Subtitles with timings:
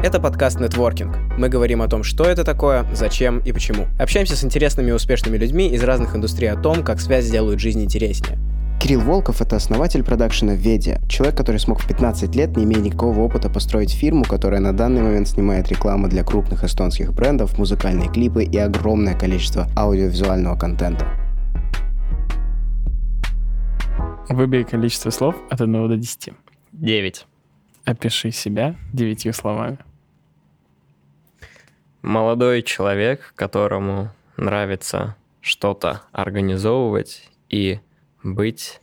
[0.00, 1.16] Это подкаст «Нетворкинг».
[1.38, 3.88] Мы говорим о том, что это такое, зачем и почему.
[3.98, 7.82] Общаемся с интересными и успешными людьми из разных индустрий о том, как связь делают жизнь
[7.82, 8.38] интереснее.
[8.80, 13.18] Кирилл Волков– это основатель продакшена «Ведия», человек, который смог в 15 лет, не имея никакого
[13.18, 18.44] опыта, построить фирму, которая на данный момент снимает рекламу для крупных эстонских брендов, музыкальные клипы
[18.44, 21.08] и огромное количество аудиовизуального контента.
[24.28, 26.34] Выбери количество слов от 1 до 10.
[26.70, 27.26] Девять.
[27.84, 29.78] Опиши себя девятью словами.
[32.02, 37.80] Молодой человек, которому нравится что-то организовывать и
[38.22, 38.80] быть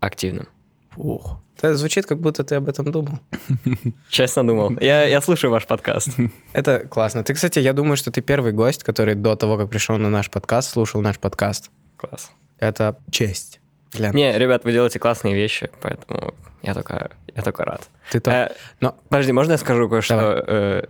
[0.00, 0.48] активным.
[0.96, 1.38] Ух.
[1.56, 3.20] Это звучит, как будто ты об этом думал.
[4.08, 4.76] Честно думал.
[4.80, 6.08] Я, я слушаю ваш подкаст.
[6.52, 7.22] Это классно.
[7.22, 10.28] Ты, кстати, я думаю, что ты первый гость, который до того, как пришел на наш
[10.28, 11.70] подкаст, слушал наш подкаст.
[11.96, 12.32] Класс.
[12.58, 13.60] Это честь.
[13.92, 14.10] Для...
[14.10, 17.82] Не, ребят, вы делаете классные вещи, поэтому я только, я только рад.
[18.10, 18.30] Ты то...
[18.30, 18.96] Э, Но...
[19.08, 20.84] Подожди, можно я скажу кое-что э,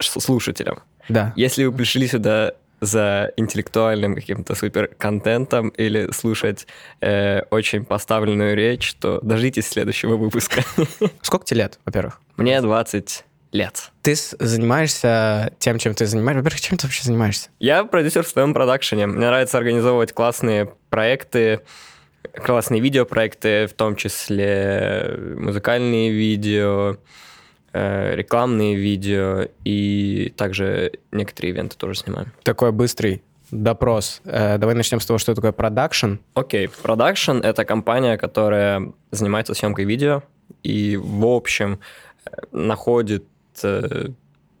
[0.00, 0.80] слушателям?
[1.08, 1.32] Да.
[1.36, 6.66] Если вы пришли сюда за интеллектуальным каким-то супер контентом или слушать
[7.00, 10.62] э, очень поставленную речь, то дождитесь следующего выпуска.
[11.22, 12.20] Сколько тебе лет, во-первых?
[12.36, 13.90] Мне 20 лет.
[14.02, 16.42] Ты занимаешься тем, чем ты занимаешься.
[16.42, 17.48] Во-первых, чем ты вообще занимаешься?
[17.58, 19.06] Я продюсер в своем продакшене.
[19.06, 21.60] Мне нравится организовывать классные проекты,
[22.44, 26.96] классные видеопроекты, в том числе музыкальные видео,
[28.14, 32.32] рекламные видео и также некоторые ивенты тоже снимаем.
[32.42, 34.20] Такой быстрый допрос.
[34.24, 36.14] Э, давай начнем с того, что такое продакшн.
[36.34, 40.22] Окей, продакшн— это компания, которая занимается съемкой видео
[40.62, 41.78] и, в общем,
[42.24, 43.24] э, находит
[43.62, 44.08] э,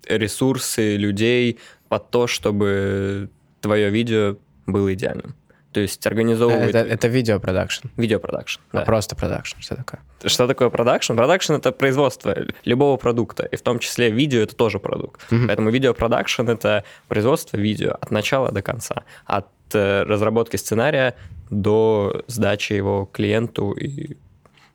[0.08, 1.58] ресурсы людей
[1.88, 3.30] под то, чтобы
[3.60, 4.36] твое видео
[4.66, 5.34] было идеальным.
[5.76, 7.88] То есть организовывать Это, это видеопродакшн.
[7.98, 8.60] видеопродакшн.
[8.72, 8.84] А да.
[8.84, 9.60] просто продакшн.
[9.60, 10.00] Что такое?
[10.24, 11.14] Что такое продакшн?
[11.14, 15.30] Продакшн— это производство любого продукта, и в том числе видео— это тоже продукт.
[15.30, 15.48] Мгм.
[15.48, 21.14] Поэтому видеопродакшн— это производство видео от начала до конца, от э, разработки сценария
[21.50, 23.72] до сдачи его клиенту.
[23.72, 24.16] И,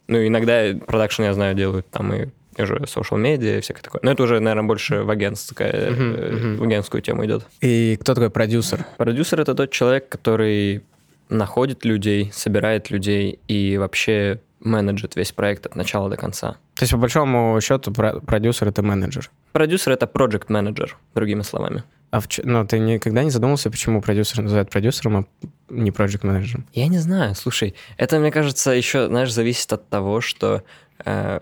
[0.05, 2.29] ну, иногда продакшн, я знаю, делают там и
[2.63, 3.99] уже social медиа и всякое такое.
[4.03, 6.57] Но это уже, наверное, больше в, агентское, мгм.
[6.57, 7.45] в агентскую тему идет.
[7.61, 8.85] И кто такой продюсер?
[8.97, 10.83] Продюсер— это тот человек, который
[11.29, 16.57] находит людей, собирает людей и вообще менеджит весь проект от начала до конца.
[16.75, 19.31] То есть, по большому счету, про- продюсер— это менеджер.
[19.53, 21.83] Продюсер— это project менеджер другими словами.
[22.11, 25.25] А в чё- ну, ты никогда не задумывался, почему продюсер называют продюсером, а
[25.69, 30.19] не проект менеджером Я не знаю, слушай, это, мне кажется, еще, знаешь, зависит от того,
[30.21, 30.63] что
[31.05, 31.39] э,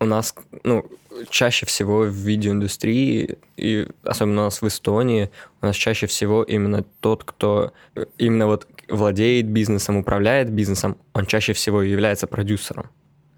[0.00, 0.34] у нас,
[0.64, 0.84] ну,
[1.28, 5.30] чаще всего в видеоиндустрии, и особенно у нас в Эстонии,
[5.60, 11.26] у нас чаще всего именно тот, кто э, именно вот владеет бизнесом, управляет бизнесом, он
[11.26, 12.88] чаще всего является продюсером.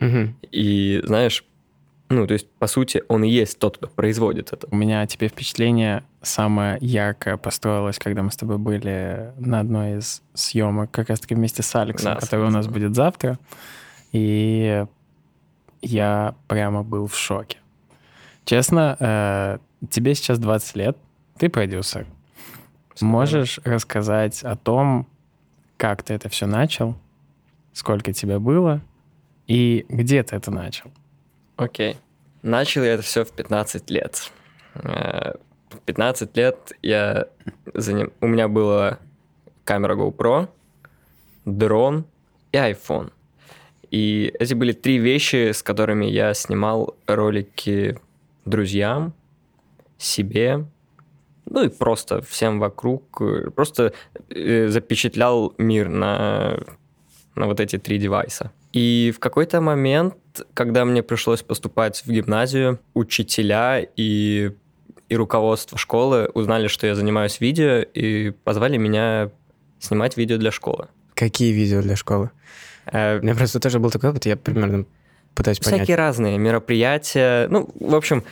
[0.01, 0.37] Мгм.
[0.51, 1.45] И, знаешь,
[2.09, 4.69] ну, то есть, по сути, он и есть тот, кто производит это.
[4.71, 10.23] У меня теперь впечатление самое яркое построилось, когда мы с тобой были на одной из
[10.35, 13.39] съемок, как раз-таки вместе с Алексом, Да, который у нас будет завтра.
[14.13, 14.85] И
[15.83, 17.59] я прямо был в шоке.
[18.45, 19.59] Честно, э,
[19.91, 20.97] тебе сейчас 20 лет,
[21.39, 22.07] ты продюсер.
[23.01, 25.07] Можешь рассказать о том,
[25.77, 26.97] как ты это все начал,
[27.73, 28.81] сколько тебе было
[29.47, 30.91] и где ты это начал?
[31.57, 31.97] Окей.
[32.43, 34.31] Начал я это все в 15 лет.
[34.75, 35.35] Э,
[35.71, 37.27] В 15 лет я
[37.75, 38.13] заним...
[38.21, 38.99] у меня была
[39.65, 40.49] камера GoPro,
[41.45, 42.05] дрон
[42.53, 43.11] и iPhone.
[43.93, 47.99] И эти были три вещи, с которыми я снимал ролики
[48.47, 49.13] друзьям,
[49.99, 50.65] себе,
[51.45, 53.21] ну и просто всем вокруг.
[53.55, 53.93] Просто
[54.31, 56.59] э, запечатлял мир на,
[57.35, 58.51] на вот эти три девайса.
[58.73, 60.15] И в какой-то момент,
[60.55, 64.53] когда мне пришлось поступать в гимназию, учителя и,
[65.11, 69.31] и руководство школы узнали, что я занимаюсь видео, и позвали меня
[69.79, 70.89] снимать видео для школы.
[71.15, 72.31] Какие видео для школы?
[72.87, 74.85] Э, У меня просто тоже был такой опыт, я примерно
[75.35, 75.81] пытаюсь понять.
[75.81, 78.25] Всякие разные мероприятия, ну, в общем,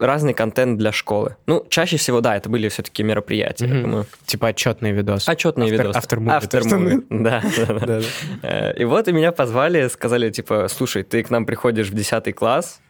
[0.00, 1.36] разный контент для школы.
[1.46, 3.66] Ну, чаще всего, да, это были все-таки мероприятия.
[3.66, 3.76] Мгм.
[3.76, 4.06] я думаю.
[4.26, 5.28] Типа отчетные видосы.
[5.30, 6.00] Отчетные Автор- видосы.
[6.00, 7.74] что- Автор-муви, да, да, да.
[7.86, 8.00] Да-да.
[8.42, 12.32] Э, И вот и меня позвали, сказали, типа, слушай, ты к нам приходишь в 10
[12.32, 12.80] класс,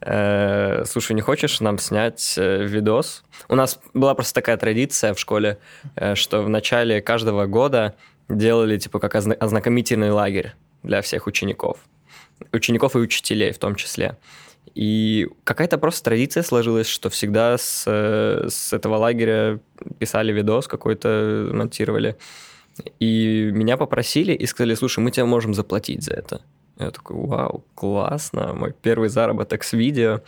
[0.00, 3.24] э, слушай, не хочешь нам снять э, видос?
[3.48, 5.58] У нас была просто такая традиция в школе,
[6.14, 7.94] что в начале каждого года
[8.28, 11.78] делали, типа, как озна- ознакомительный лагерь для всех учеников.
[12.52, 14.16] Учеников и учителей в том числе.
[14.74, 19.58] И какая-то просто традиция сложилась, что всегда с, с этого лагеря
[19.98, 22.16] писали видос какой-то, монтировали.
[23.00, 26.40] И меня попросили и сказали, слушай, мы тебе можем заплатить за это.
[26.78, 30.22] Я такой, вау, классно, мой первый заработок с видео.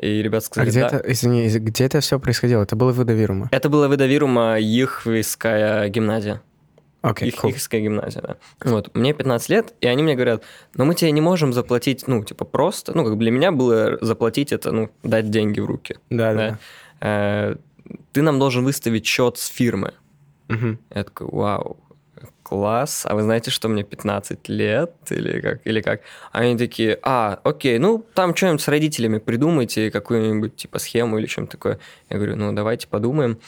[0.00, 0.86] И ребята А сказали, где да.
[0.88, 2.62] это, извини, из- где это все происходило?
[2.62, 3.48] Это было в Видовирума?
[3.50, 6.42] Это была Видовирума Ихвийская гимназия.
[7.04, 7.50] Окей, Их, cool.
[7.50, 8.36] Ихская гимназия, да.
[8.64, 10.42] Вот, мне 15 лет, и они мне говорят,
[10.74, 14.52] но мы тебе не можем заплатить, ну, типа, просто, ну, как для меня было заплатить
[14.52, 15.96] это, ну, дать деньги в руки.
[16.08, 16.48] Да, да.
[16.48, 16.58] да.
[17.06, 17.56] Э,
[18.12, 19.92] Ты нам должен выставить счет с фирмы.
[20.48, 20.78] Мгм.
[20.94, 21.76] Я такой, вау,
[22.42, 25.60] класс, а вы знаете, что мне 15 лет или как?
[25.66, 26.00] Или как?
[26.32, 31.52] Они такие, а, окей, ну, там что-нибудь с родителями придумайте, какую-нибудь, типа, схему или чем-то
[31.52, 31.78] такое.
[32.08, 33.38] Я говорю, ну, давайте подумаем.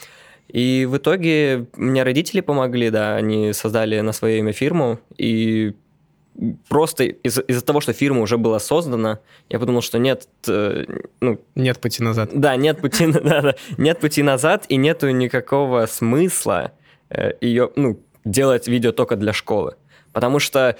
[0.47, 5.73] И в итоге мне родители помогли, да, они создали на свое имя фирму, и
[6.69, 10.85] просто из- из-за того, что фирма уже была создана, я подумал, что нет, э,
[11.19, 12.29] ну, Нет пути назад.
[12.33, 16.71] да, нет пути, да, да, нет пути назад, и нету никакого смысла
[17.41, 19.75] ее, ну, делать видео только для школы.
[20.13, 20.75] Потому что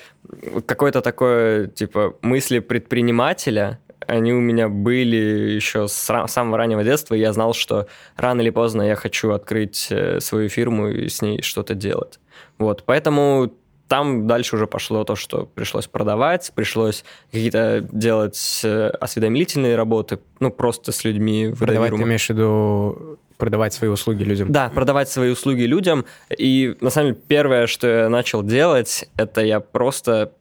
[0.66, 7.16] какое-то такое, типа, мысли предпринимателя, они у меня были еще с ра- самого раннего детства,
[7.16, 11.22] и я знал, что рано или поздно я хочу открыть э, свою фирму и с
[11.22, 12.20] ней что-то делать.
[12.58, 13.54] Вот, поэтому
[13.88, 20.52] там дальше уже пошло то, что пришлось продавать, пришлось какие-то делать э, осведомительные работы, ну,
[20.52, 21.54] просто с людьми.
[21.58, 24.52] Продавать, ты имеешь в виду продавать свои услуги людям?
[24.52, 26.06] Да, продавать свои услуги людям.
[26.36, 30.34] И на самом деле первое, что я начал делать, это я просто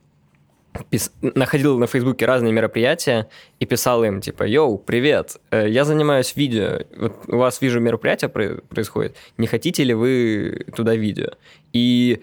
[0.90, 3.28] пис- находил на Фейсбуке разные мероприятия
[3.60, 8.28] и писал им, типа, йоу, привет, э, я занимаюсь видео, вот у вас, вижу, мероприятие
[8.28, 11.30] про- происходит, не хотите ли вы туда видео?
[11.72, 12.22] И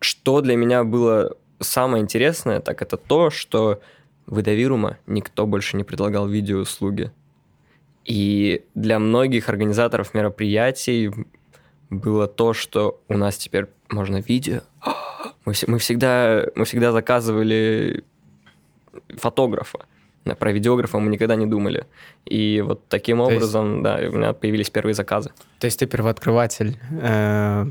[0.00, 3.80] что для меня было самое интересное, так это то, что
[4.26, 7.12] в Идовирума никто больше не предлагал видеоуслуги.
[8.04, 11.10] И для многих организаторов мероприятий
[11.90, 14.62] было то, что у нас теперь можно видео.
[15.44, 18.04] Мы, мы, всегда, мы всегда заказывали
[19.18, 19.78] фотографа.
[20.38, 21.86] Про видеографа мы никогда не думали.
[22.26, 25.32] И вот таким есть- образом, да, у меня появились первые заказы.
[25.58, 26.78] То есть ты первооткрыватель.
[27.00, 27.66] э,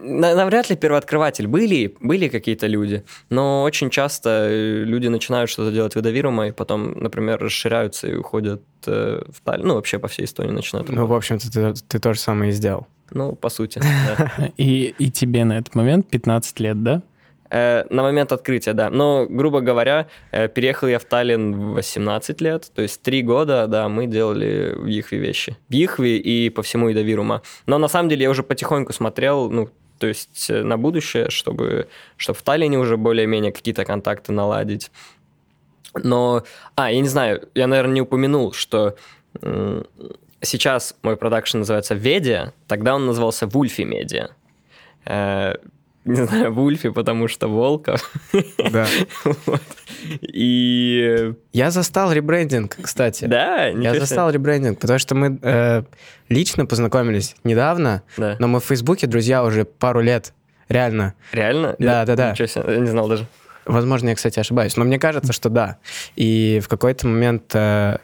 [0.00, 1.46] Навряд ли первооткрыватель.
[1.46, 6.92] Были, были какие-то люди, но очень часто э, люди начинают что-то делать видовирумо, и потом,
[6.92, 9.66] например, расширяются и уходят э, в Таллин.
[9.68, 10.88] Ну, вообще по всей Эстонии начинают.
[10.88, 12.86] Ну, в общем-то, ты, ты то же самое и сделал.
[13.10, 13.80] Ну, по сути,
[14.18, 14.48] да.
[14.56, 17.02] И, и тебе на этот момент 15 лет, да?
[17.50, 18.90] Э, На момент открытия, да.
[18.90, 23.66] Но, грубо говоря, э, переехал я в Таллин в 18 лет, то есть три года,
[23.66, 25.56] да, мы делали в Ихве вещи.
[25.68, 27.42] В Ихве и по всему Идовирума.
[27.66, 29.68] Но на самом деле я уже потихоньку смотрел, ну,
[30.04, 34.90] то есть э, на будущее, чтобы, чтобы в Таллине уже более-менее какие-то контакты наладить.
[35.94, 36.44] Но,
[36.76, 38.96] а, я не знаю, я, наверное, не упомянул, что
[40.42, 44.28] сейчас мой продакшн называется Ведия, тогда он назывался Вульфи Медиа.
[46.18, 48.10] Не знаю, Вульфи, потому что Волков.
[48.70, 48.86] Да.
[49.46, 49.62] Вот.
[50.20, 53.24] И Я застал ребрендинг, кстати.
[53.24, 54.00] да, Я себе.
[54.00, 55.82] застал ребрендинг, потому что мы э,
[56.28, 58.36] лично познакомились недавно, Да.
[58.38, 60.34] но мы в Фейсбуке друзья уже пару лет.
[60.68, 61.14] Реально.
[61.32, 61.76] Реально?
[61.78, 62.30] Да, Я- да, да.
[62.32, 63.26] Ничего себе, я не знал даже.
[63.64, 65.78] Возможно, я, кстати, ошибаюсь, но мне кажется, что да.
[66.16, 67.96] И в какой-то момент э,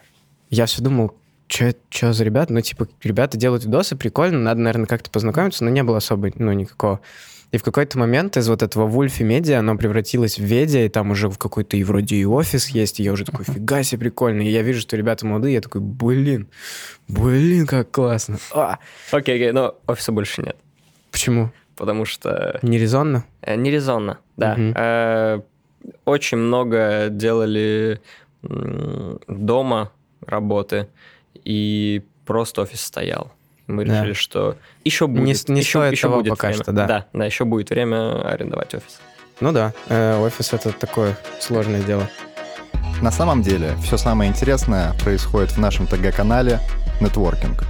[0.49, 1.13] я все думал,
[1.47, 2.53] что за ребята?
[2.53, 6.51] Ну, типа, ребята делают видосы, прикольно, надо, наверное, как-то познакомиться, но не было особо, ну,
[6.53, 7.01] никакого.
[7.51, 11.11] И в какой-то момент из вот этого Вульфи Медиа оно превратилось в Ведиа, и там
[11.11, 14.41] уже в какой-то и вроде и офис есть, и я уже такой, фига себе, прикольно.
[14.41, 16.47] И я вижу, что ребята молодые, я такой, блин,
[17.09, 18.37] блин, как классно.
[18.53, 18.79] А,
[19.11, 20.55] Окей, окей, но офиса больше нет.
[21.11, 21.51] почему?
[21.75, 23.25] Потому что Нерезонно?
[23.41, 24.55] э, нерезонно, да.
[24.57, 25.41] Э,
[26.05, 27.99] Очень много делали
[29.27, 29.91] дома
[30.25, 30.87] работы,
[31.43, 33.31] и просто офис стоял.
[33.71, 33.99] Мы Да.
[34.01, 36.63] решили, что еще будет, Не- не еще, стоит еще того будет пока время.
[36.63, 36.85] что, да.
[36.87, 38.99] Да, да, еще будет время арендовать офис.
[39.39, 42.07] Ну да, э, офис это такое сложное дело.
[43.01, 46.59] На самом деле, все самое интересное происходит в нашем ТГ-канале
[46.99, 47.63] «Нетворкинг».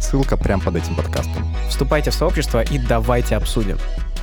[0.00, 1.46] Ссылка прямо под этим подкастом.
[1.68, 3.78] Вступайте в сообщество и давайте обсудим.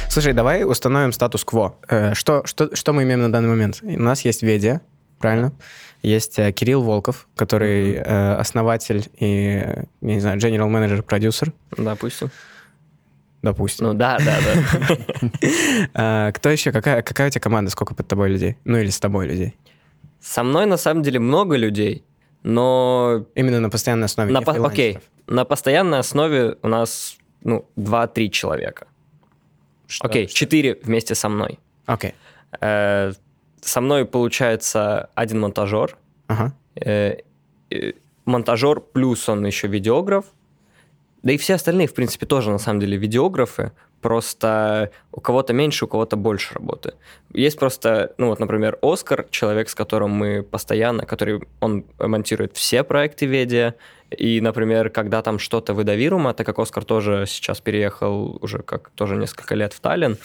[0.09, 1.75] Слушай, давай установим статус-кво.
[1.89, 3.79] Э, Что, что, что мы имеем на данный момент?
[3.81, 4.81] У нас есть Ведя,
[5.19, 5.51] правильно?
[6.05, 12.29] Есть э, Кирилл Волков, который э, основатель и, я не знаю, general менеджер продюсер Допустим.
[13.41, 13.87] допустим.
[13.87, 14.97] Ну да, да, да.
[15.95, 16.71] А, Кто еще?
[16.71, 17.71] Какая, какая у тебя команда?
[17.71, 18.55] Сколько под тобой людей?
[18.65, 19.55] Ну или с тобой людей?
[20.21, 22.03] Со мной на самом деле много людей,
[22.43, 24.31] но Именно на постоянной основе.
[24.31, 28.85] на по- окей, на постоянной основе у нас ну 2-3 человека.
[29.87, 31.57] Что- Окей, что- 4 вместе со мной.
[31.87, 32.13] Окей.
[32.61, 33.13] Э,
[33.65, 36.53] Со мной получается один монтажер, Ага.
[36.75, 37.17] э,
[37.71, 37.93] э,
[38.25, 40.25] монтажер плюс он еще видеограф,
[41.23, 45.85] Да и все остальные, в принципе, тоже на самом деле видеографы, просто у кого-то меньше,
[45.85, 46.93] у кого-то больше работы.
[47.33, 52.83] Есть просто, ну вот, например, Оскар, человек, с которым мы постоянно, который, он монтирует все
[52.83, 53.73] проекты Ведия,
[54.11, 59.15] и, например, когда там что-то выдавирумо, так как Оскар тоже сейчас переехал уже как тоже
[59.15, 60.17] несколько лет в Таллин,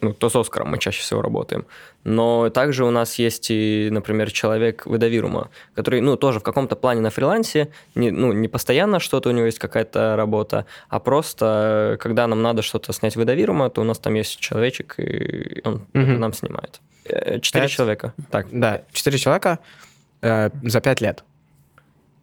[0.00, 1.64] ну, то с Оскаром мы чаще всего работаем.
[2.04, 7.00] Но также у нас есть и, например, человек выдавирума, который, ну, тоже в каком-то плане
[7.00, 12.26] на фрилансе, не, ну, не постоянно что-то у него есть какая-то работа, а просто, когда
[12.26, 16.20] нам надо что-то снять выдавирума, то у нас там есть человечек, и он Мгм.
[16.20, 16.80] нам снимает.
[17.04, 18.14] Э, Четыре человека.
[18.30, 19.58] Так, Да, четыре человека
[20.22, 21.24] э, за пять лет.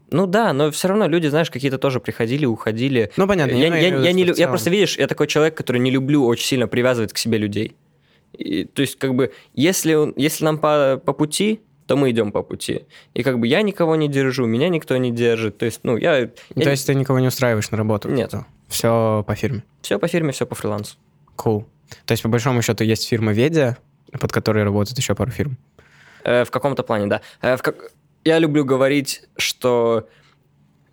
[0.10, 3.12] Ну да, но все равно люди, знаешь, какие-то тоже приходили, уходили.
[3.18, 3.56] Ну, понятно.
[3.56, 6.68] Я, я- я не я просто, видишь, я такой человек, который не люблю очень сильно
[6.68, 7.76] привязывать к себе людей.
[8.34, 12.44] И, то есть, как бы, если, если нам по, по пути, то мы идем по
[12.44, 12.84] пути.
[13.14, 15.58] И как бы я никого не держу, меня никто не держит.
[15.58, 16.18] То есть, ну, я...
[16.20, 18.10] я То есть ты никого не устраиваешь на работу?
[18.10, 18.34] Нет.
[18.68, 19.64] Все по фирме.
[19.82, 20.96] Все по фирме, все по фрилансу.
[21.38, 21.66] Cool.
[22.06, 23.78] То есть, по большому счету, есть фирма Ведя,
[24.20, 25.58] под которой работает еще пару фирм.
[26.24, 27.22] Э, в каком-то плане, да.
[27.42, 27.92] Э, в как-
[28.24, 30.08] Я люблю говорить, что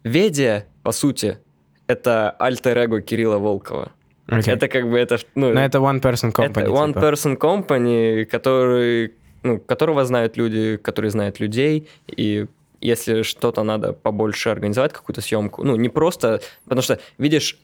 [0.04, 1.38] Ведия, по сути,
[1.86, 3.92] это альтер-эго Кирилла Волкова.
[4.26, 4.54] Окей.
[4.54, 5.18] Это как бы это...
[5.34, 6.50] Ну, Но это one person company.
[6.50, 7.46] Это one типа.
[7.46, 9.12] company, который,
[9.42, 12.46] ну, которого знают люди, которые знают людей, и
[12.80, 17.58] если что-то надо побольше организовать, какую-то съемку, ну, не просто, потому что, видишь,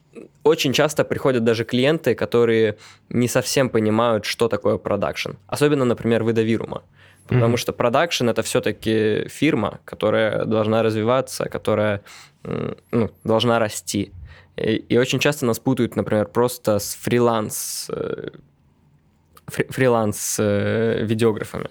[0.45, 2.77] очень часто приходят даже клиенты, которые
[3.11, 5.33] не совсем понимают, что такое продакшн.
[5.47, 6.83] Особенно, например, в Ида-Вирумаа.
[7.31, 7.57] Потому Мгм.
[7.57, 12.01] что продакшн это все-таки фирма, которая должна развиваться, которая
[12.91, 14.13] ну, должна расти.
[14.57, 18.31] И, и очень часто нас путают, например, просто с фриланс, э,
[19.47, 21.69] фри- фриланс э, видеографами.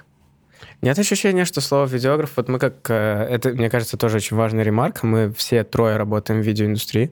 [0.81, 4.63] Нет ощущения, что слово видеограф, вот мы как, э, это, мне кажется, тоже очень важная
[4.63, 7.11] ремарка, мы все трое работаем в видеоиндустрии,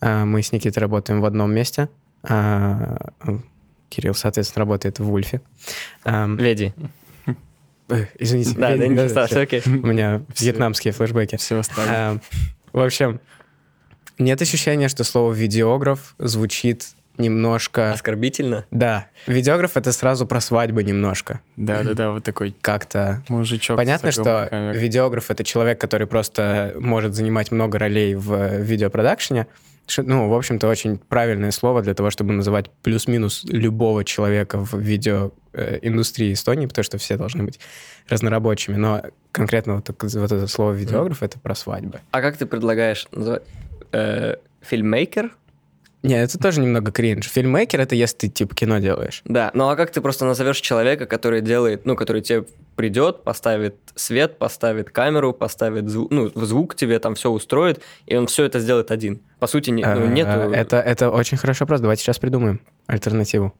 [0.00, 1.88] мы с Никитой работаем в одном месте,
[3.88, 5.40] Кирилл, соответственно, работает в Ульфе.
[6.04, 6.72] Эм, Веди.
[6.76, 6.86] э,
[8.18, 8.54] Извините.
[8.56, 9.40] Да, да, не всё.
[9.40, 9.62] окей.
[9.66, 11.36] У меня вьетнамские флешбеки.
[11.36, 11.92] Все оставим.
[11.92, 12.20] Эм,
[12.72, 13.20] В общем,
[14.18, 17.92] нет ощущения, что слово видеограф звучит немножко...
[17.92, 18.64] Оскорбительно.
[18.70, 21.40] Да, видеограф это сразу про свадьбы немножко.
[21.56, 23.76] Да-да-да, вот такой Как-то мужичок.
[23.76, 24.78] Понятно, что камерой.
[24.78, 29.46] видеограф это человек, который просто может занимать много ролей в видеопродакшене.
[29.96, 34.78] Ну, в общем-то, очень правильное слово для того, чтобы называть плюс-минус любого человека в
[35.58, 37.58] видеоиндустрии Эстонии, потому что все должны быть
[38.08, 38.76] разнорабочими.
[38.76, 42.00] Но конкретно вот, вот это слово видеограф это про свадьбы.
[42.10, 43.42] А как ты предлагаешь называть?
[43.92, 45.32] Э, фильммейкер?
[46.04, 47.28] Не, это тоже немного кринж.
[47.28, 49.22] Фильммейкер это если ты типа кино делаешь.
[49.24, 52.44] Да, ну а как ты просто назовешь человека, который делает, ну, который тебе
[52.76, 58.28] придет, поставит свет, поставит камеру, поставит звук, ну, звук тебе там все устроит, и он
[58.28, 59.20] все это сделает один.
[59.40, 60.30] По сути, не, ну, Э, нету...
[60.30, 61.80] Это, это очень хороший вопрос.
[61.80, 63.52] Давайте сейчас придумаем альтернативу.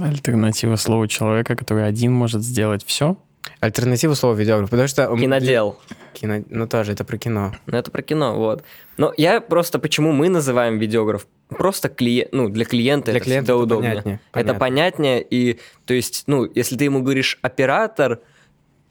[0.00, 3.16] Альтернатива слову человека, который один может сделать все.
[3.60, 5.16] Альтернативу слова видеограф, потому что...
[5.16, 5.78] Кинодел.
[6.12, 6.44] Кино...
[6.48, 7.52] Ну, тоже, это про кино.
[7.66, 8.62] Ну, это про кино, вот.
[8.96, 11.26] Но я просто, почему мы называем видеограф?
[11.48, 13.90] Просто клиент, ну, для клиента Для это клиента всегда это удобнее.
[13.90, 14.58] понятнее, Это понятно.
[14.60, 18.20] понятнее, и, то есть, ну, если ты ему говоришь оператор,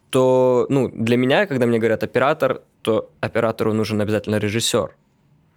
[0.09, 4.95] то, ну, для меня, когда мне говорят оператор, то оператору нужен обязательно режиссер.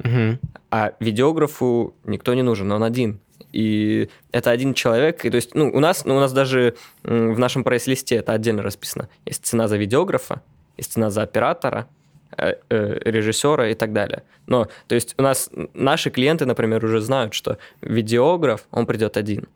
[0.04, 0.38] Мгм.
[0.70, 3.20] А видеографу никто не нужен, он один.
[3.52, 5.24] И это один человек.
[5.24, 8.62] И то есть, ну, у нас, ну, у нас даже в нашем прайс-листе это отдельно
[8.62, 9.08] расписано.
[9.26, 10.42] Есть цена за видеографа,
[10.76, 11.88] есть цена за оператора,
[12.36, 14.22] э, э, режиссера и так далее.
[14.46, 19.48] Но, то есть, у нас наши клиенты, например, уже знают, что видеограф, он придет один.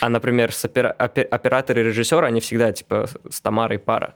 [0.00, 4.14] А, например, с опера- опе- оператор и режиссер, они всегда, типа, с Тамарой пара.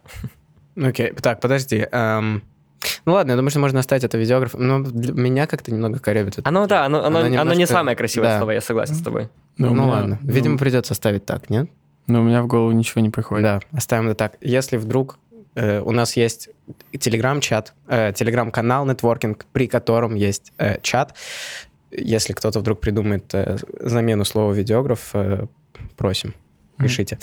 [0.80, 1.86] Окей, так, подожди.
[1.90, 2.42] эм,
[3.06, 6.38] Ну ладно, я думаю, что можно оставить это видеографом, но для меня как-то немного коребит.
[6.38, 6.48] это.
[6.48, 8.38] Оно, да, оно, оно, Оно оно не немножко- самое красивое да.
[8.38, 9.28] слово, я согласен с тобой.
[9.56, 11.68] Ну, у меня- ладно, ну, видимо, придется оставить так, нет?
[12.06, 13.42] Но у меня в голову ничего не приходит.
[13.44, 14.36] Да, оставим это так.
[14.40, 15.18] Если вдруг
[15.54, 16.50] э, у нас есть
[16.96, 21.14] телеграм-чат, э, телеграм-канал нетворкинг, при котором есть э, чат,
[21.90, 25.46] если кто-то вдруг придумает э, замену слова видеограф, э,
[25.96, 26.34] просим,
[26.78, 27.18] пишите.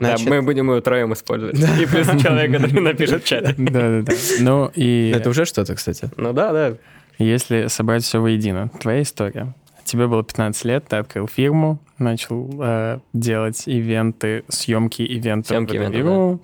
[0.00, 1.58] Значит, да, мы будем его троем использовать.
[1.58, 3.54] И плюс человек, который напишет в чате.
[3.56, 4.12] Да-да-да.
[4.40, 6.10] Ну и Это уже что-то, кстати.
[6.16, 6.74] Ну да, да.
[7.18, 9.54] если собрать все воедино, твоя история.
[9.84, 15.48] Тебе было 15 лет, ты открыл фирму, начал э, делать ивенты, съемки ивентов.
[15.48, 16.40] Съемки в.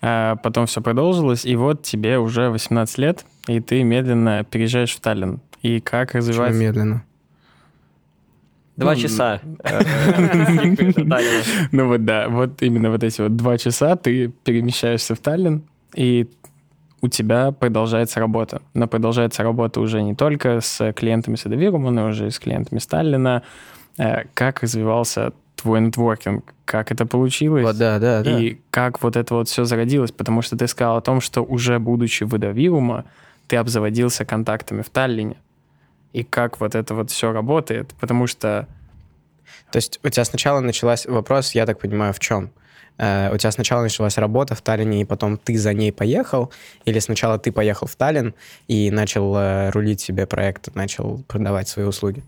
[0.00, 5.00] А потом все продолжилось, и вот тебе уже 18 лет, и ты медленно переезжаешь в
[5.00, 5.40] Таллин.
[5.62, 6.60] И как Почему развивается...
[6.60, 7.04] медленно.
[8.78, 9.40] Два Ну, часа.
[9.64, 9.80] э,
[10.92, 11.42] Таллина.
[11.72, 15.62] Ну вот да, вот именно вот эти вот два часа ты перемещаешься в Таллин,
[15.94, 16.28] и
[17.00, 18.62] у тебя продолжается работа.
[18.74, 23.42] Но продолжается работа уже не только с клиентами Садовирума, но уже и с клиентами Сталина.
[23.98, 26.54] Э, Как развивался твой нетворкинг?
[26.64, 27.64] Как это получилось?
[27.64, 28.40] Вот, да, да, да.
[28.40, 30.12] И как вот это вот все зародилось?
[30.12, 33.04] Потому что ты сказал о том, что уже будучи в Эдовирума,
[33.48, 35.36] ты обзаводился контактами в Таллине.
[36.12, 37.94] И как вот это вот все работает?
[38.00, 38.66] Потому что
[39.70, 42.50] То есть у тебя сначала началась вопрос, я так понимаю, в чем?
[42.98, 46.52] Э, у тебя сначала началась работа в Таллине, и потом ты за ней поехал,
[46.84, 48.34] или сначала ты поехал в Таллин
[48.66, 52.22] и начал э, рулить себе проект, начал продавать свои услуги?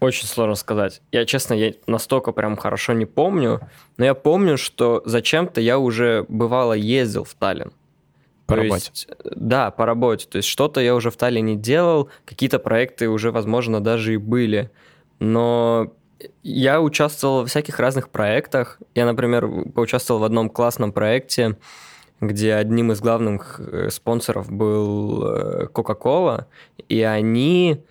[0.00, 1.00] Очень сложно сказать.
[1.10, 3.60] Я, честно, я настолько прям хорошо не помню,
[3.96, 7.72] но я помню, что зачем-то я уже бывало ездил в Таллин.
[8.48, 8.90] По То работе.
[8.94, 10.26] есть, да, по работе.
[10.26, 14.70] То есть что-то я уже в Таллине делал, какие-то проекты уже, возможно, даже и были.
[15.18, 15.92] Но
[16.42, 18.78] я участвовал в всяких разных проектах.
[18.94, 21.58] Я, например, поучаствовал в одном классном проекте,
[22.22, 26.46] где одним из главных э, спонсоров был э, Coca-Cola,
[26.88, 27.82] и они,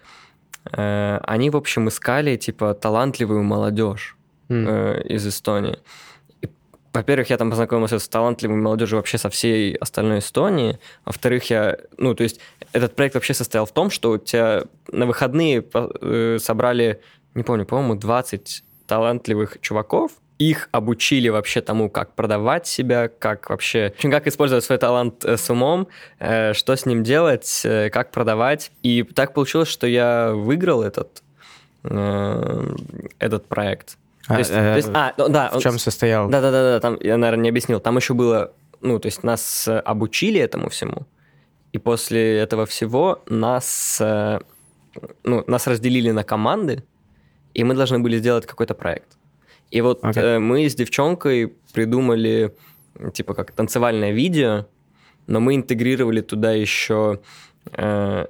[0.72, 4.18] э, они, в общем, искали, типа, талантливую молодежь
[4.50, 5.78] э, из Эстонии.
[6.98, 10.80] Во-первых, я там познакомился с талантливой молодежью вообще со всей остальной Эстонии.
[11.06, 11.78] Во-вторых, я...
[12.00, 12.40] Ну, то есть
[12.74, 17.00] этот проект вообще состоял в том, что у тебя на выходные э, собрали,
[17.36, 23.92] не помню, по-моему, 20 талантливых чуваков, их обучили вообще тому, как продавать себя, как вообще,
[23.92, 27.62] в общем, как использовать свой талант э, с умом, э, что с ним делать,
[27.94, 28.72] как продавать.
[28.82, 31.22] И так получилось, что я выиграл этот,
[31.84, 34.00] этот проект.
[34.28, 36.30] А, то есть, э, то есть- а, ну да, В он- чем состоял?
[36.30, 37.80] да, да, да, да, там я, наверное, не объяснил.
[37.80, 41.06] Там еще было, ну, то есть нас э, обучили этому всему,
[41.72, 44.40] и после этого всего нас, э,
[45.24, 46.84] ну, нас разделили на команды,
[47.54, 49.18] и мы должны были сделать какой-то проект.
[49.72, 50.24] И вот Окей.
[50.24, 52.54] э, мы с девчонкой придумали,
[53.14, 54.66] типа, как танцевальное видео,
[55.28, 57.20] но мы интегрировали туда еще
[57.74, 58.26] э,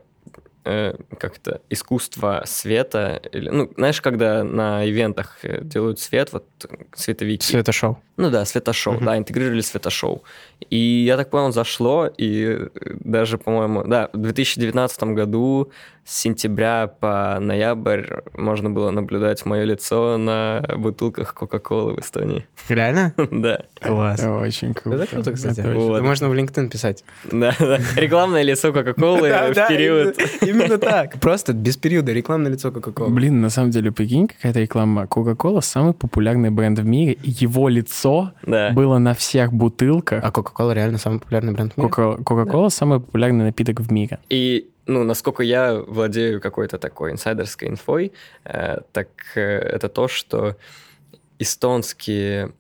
[0.68, 3.22] э, как-то искусство света.
[3.34, 7.46] Ну, знаешь, когда на ивентах э, делают свет, вот э, световики.
[7.46, 7.98] Светошоу.
[8.18, 9.06] Ну да, светошоу, Мгм.
[9.06, 10.24] да, интегрировали светошоу.
[10.70, 12.68] И я так понял, зашло, и э,
[13.04, 15.72] даже, по-моему, да, в 2019 году
[16.04, 22.46] с сентября по ноябрь можно было наблюдать мое лицо на бутылках Кока-Колы в Эстонии.
[22.70, 23.14] Реально?
[23.32, 24.20] Да, Класс.
[24.22, 24.98] это очень круто.
[25.04, 25.60] Это круто, кстати.
[25.60, 27.04] Это можно в LinkedIn писать.
[27.32, 27.80] да, да.
[27.98, 30.18] Рекламное лицо Кока-Колы в период.
[30.42, 31.20] Именно, так.
[31.20, 33.10] Просто без периода рекламное лицо Coca-Cola.
[33.10, 35.04] Блин, на самом деле, прикинь, какая-то реклама.
[35.04, 37.14] Coca-Cola самый популярный бренд в мире.
[37.22, 38.07] и Его лицо
[38.44, 38.72] Да.
[38.72, 40.24] было на всех бутылках.
[40.24, 41.90] А Coca-Cola реально самый популярный бренд в мире?
[41.90, 44.20] Coca-Cola самый популярный напиток в мире.
[44.30, 48.14] И, ну, насколько я владею какой-то такой инсайдерской инфой,
[48.46, 50.56] э, так э, это то, что
[51.40, 52.52] эстонские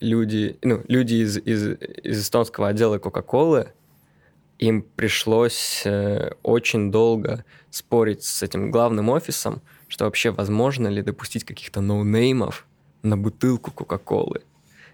[0.00, 3.68] люди, ну, люди из, из, из эстонского отдела Кока-Колы,
[4.58, 11.44] им пришлось э, очень долго спорить с этим главным офисом, что вообще возможно ли допустить
[11.44, 12.66] каких-то ноунеймов
[13.02, 14.42] на бутылку Кока-Колы.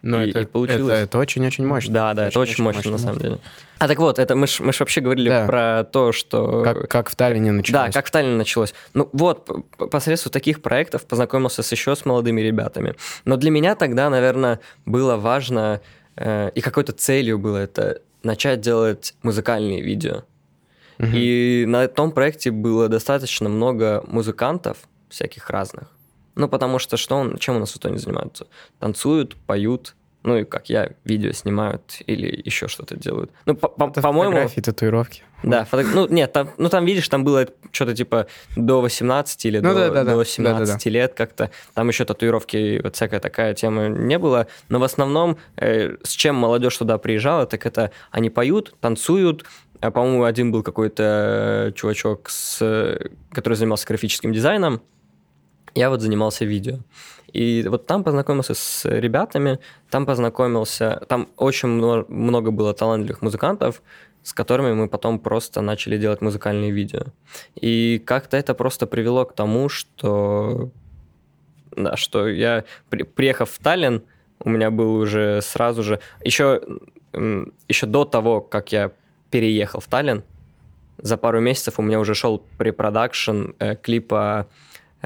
[0.09, 0.92] Ну, И- это, и получилось.
[0.95, 1.92] это, это очень-очень мощно.
[1.92, 3.38] Да, да, это очень мощно, на самом деле.
[3.79, 5.47] А так вот, это мы ж, мы ж вообще говорили Да.
[5.47, 6.62] про то, что...
[6.62, 7.87] Как, как в Таллине началось.
[7.87, 8.73] Да, как в Таллине началось.
[8.95, 9.51] Ну вот,
[9.90, 12.95] посредством таких проектов познакомился с еще с молодыми ребятами.
[13.25, 15.81] Но для меня тогда, наверное, было важно,
[16.14, 20.23] э, и какой-то целью было это начать делать музыкальные видео.
[20.99, 21.11] Мгм.
[21.14, 25.88] И на том проекте было достаточно много музыкантов всяких разных.
[26.37, 28.46] Ну, потому что что он, чем у нас в Эстонии занимаются?
[28.79, 33.31] Танцуют, поют, ну и как я, видео снимают или еще что-то делают.
[33.46, 34.33] Ну, по- по- по-моему...
[34.33, 35.22] фотографии, татуировки.
[35.42, 39.61] Да, фото- ну нет, там, ну там видишь, там было что-то типа до 18 или
[39.61, 40.90] Ну до, да-да-да, до 17 да-да-да.
[40.90, 41.51] лет как-то.
[41.75, 44.49] Там еще татуировки, вот всякая такая тема не было.
[44.68, 49.44] Но в основном э, с чем молодежь туда приезжала, так это они поют, танцуют.
[49.81, 52.99] А, по-моему, один был какой-то э, чувачок, с,
[53.33, 54.83] который занимался графическим дизайном.
[55.77, 56.79] Я вот занимался видео.
[57.35, 59.59] И вот там познакомился с ребятами,
[59.91, 63.83] там познакомился, там очень мно- много было талантливых музыкантов,
[64.23, 67.03] с которыми мы потом просто начали делать музыкальные видео.
[67.55, 70.71] И как-то это просто привело к тому, что,
[71.77, 74.03] да, что я, при- приехав в Таллин,
[74.41, 76.62] у меня был уже сразу же, еще,
[77.69, 78.93] еще до того, как я
[79.31, 80.25] переехал в Таллин,
[80.97, 84.47] за пару месяцев у меня уже шел препродакшн э, клипа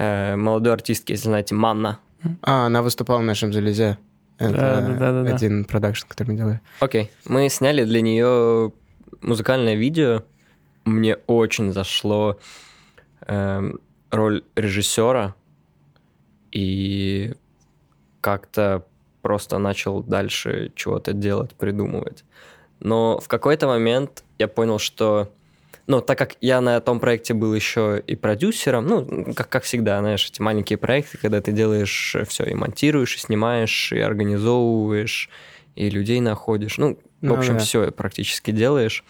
[0.00, 1.98] э, молодой артистки, если знаете, Манна.
[2.42, 3.98] А, она выступала в нашем «Железе».
[4.38, 5.34] Это Да-да-да-да-да.
[5.34, 6.60] один продакшн, который мы делали.
[6.80, 7.10] Окей.
[7.26, 8.72] Мы сняли для нее
[9.20, 10.22] музыкальное видео.
[10.86, 12.38] Мне очень зашло
[13.26, 15.34] эм, роль режиссера.
[16.52, 17.34] И
[18.22, 18.86] как-то
[19.20, 22.24] просто начал дальше чего-то делать, придумывать.
[22.80, 25.30] Но в какой-то момент я понял, что
[25.90, 29.98] ну, так как я на том проекте был еще и продюсером, ну, как, как всегда,
[29.98, 35.28] знаешь, эти маленькие проекты, когда ты делаешь все, и монтируешь, и снимаешь, и организовываешь,
[35.74, 36.78] и людей находишь.
[36.78, 37.58] Ну, в Ну общем, да.
[37.58, 39.02] все практически делаешь.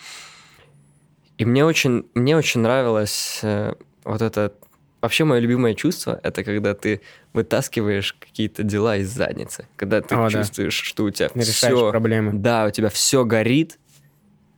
[1.36, 4.54] И мне очень, мне очень нравилось э, вот это...
[5.02, 7.02] Вообще, мое любимое чувство— это когда ты
[7.34, 9.66] вытаскиваешь какие-то дела из задницы.
[9.76, 10.30] Когда ты О, да.
[10.30, 11.90] чувствуешь, что у тебя Решаешь все...
[11.90, 12.32] проблемы.
[12.32, 13.78] Да, у тебя все горит,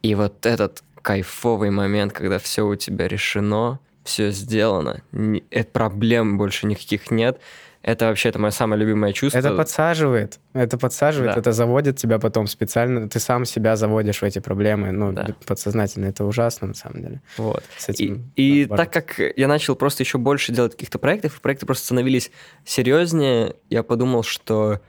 [0.03, 6.39] и вот этот кайфовый момент, когда все у тебя решено, все сделано, ни- э, проблем
[6.39, 7.41] больше никаких нет,
[7.83, 9.39] это вообще это мое самое любимое чувство.
[9.41, 10.39] Это подсаживает.
[10.53, 11.41] Это подсаживает, Да.
[11.41, 13.09] это заводит тебя потом специально.
[13.09, 14.93] Ты сам себя заводишь в эти проблемы.
[14.93, 15.27] Ну, Да.
[15.47, 16.07] подсознательно.
[16.07, 17.23] Это ужасно, на самом деле.
[17.37, 17.65] Вот.
[17.77, 21.39] С И, этим и надо так как я начал просто еще больше делать каких-то проектов,
[21.39, 22.31] и проекты просто становились
[22.65, 24.81] серьезнее, я подумал, что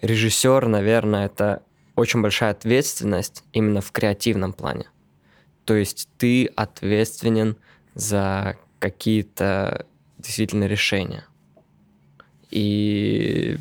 [0.00, 1.62] режиссер, наверное, это
[1.96, 4.86] очень большая ответственность именно в креативном плане.
[5.70, 7.56] То есть ты ответственен
[7.94, 9.86] за какие-то
[10.18, 11.24] действительно решения.
[12.50, 13.56] И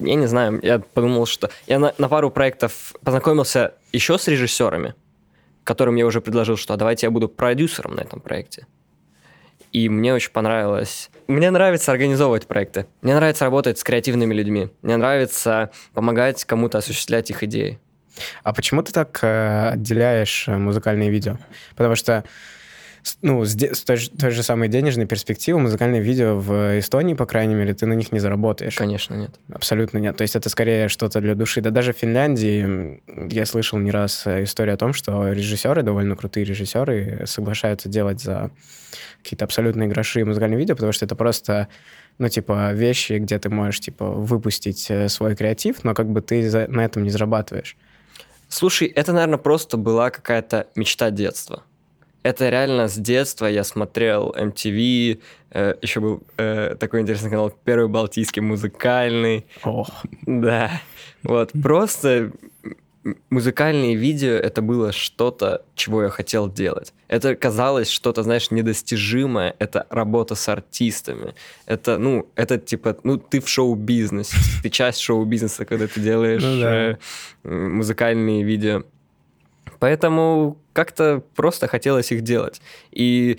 [0.00, 4.94] я не знаю, я подумал, что я на, на пару проектов познакомился еще с режиссерами,
[5.64, 8.66] которым я уже предложил, что а давайте я буду продюсером на этом проекте.
[9.72, 11.08] И мне очень понравилось.
[11.26, 12.84] Мне нравится организовывать проекты.
[13.00, 14.68] Мне нравится работать с креативными людьми.
[14.82, 17.80] Мне нравится помогать кому-то осуществлять их идеи.
[18.42, 21.38] А почему ты так э, отделяешь э, музыкальные видео?
[21.76, 22.24] Потому что
[23.22, 27.14] ну, с, де- с той, же, той же самой денежной перспективы музыкальные видео в Эстонии,
[27.14, 28.76] по крайней мере, ты на них не заработаешь.
[28.76, 29.30] Конечно, нет.
[29.50, 30.16] Абсолютно нет.
[30.18, 31.60] То есть это скорее что-то для души.
[31.62, 33.00] Да даже в Финляндии
[33.32, 38.20] я слышал не раз э, историю о том, что режиссеры, довольно крутые режиссеры, соглашаются делать
[38.20, 38.50] за
[39.22, 41.68] какие-то абсолютные гроши музыкальные видео, потому что это просто,
[42.18, 46.66] ну, типа, вещи, где ты можешь, типа, выпустить свой креатив, но как бы ты за-
[46.68, 47.76] на этом не зарабатываешь.
[48.50, 51.62] Слушай, это, наверное, просто была какая-то мечта детства.
[52.22, 55.20] Это реально с детства я смотрел MTV,
[55.52, 59.46] э, еще был э, такой интересный канал Первый Балтийский музыкальный.
[59.62, 59.88] Ох.
[60.26, 60.82] Да,
[61.22, 62.32] вот, просто
[63.30, 66.92] музыкальные видео это было что-то, чего я хотел делать.
[67.08, 69.54] Это казалось что-то, знаешь, недостижимое.
[69.58, 71.34] Это работа с артистами.
[71.66, 74.36] Это, ну, это типа, ну, ты в шоу-бизнесе.
[74.62, 76.74] Ты часть шоу-бизнеса, когда ты делаешь Ну да.
[76.90, 76.96] э,
[77.44, 78.84] музыкальные видео.
[79.78, 82.60] Поэтому как-то просто хотелось их делать.
[82.90, 83.38] И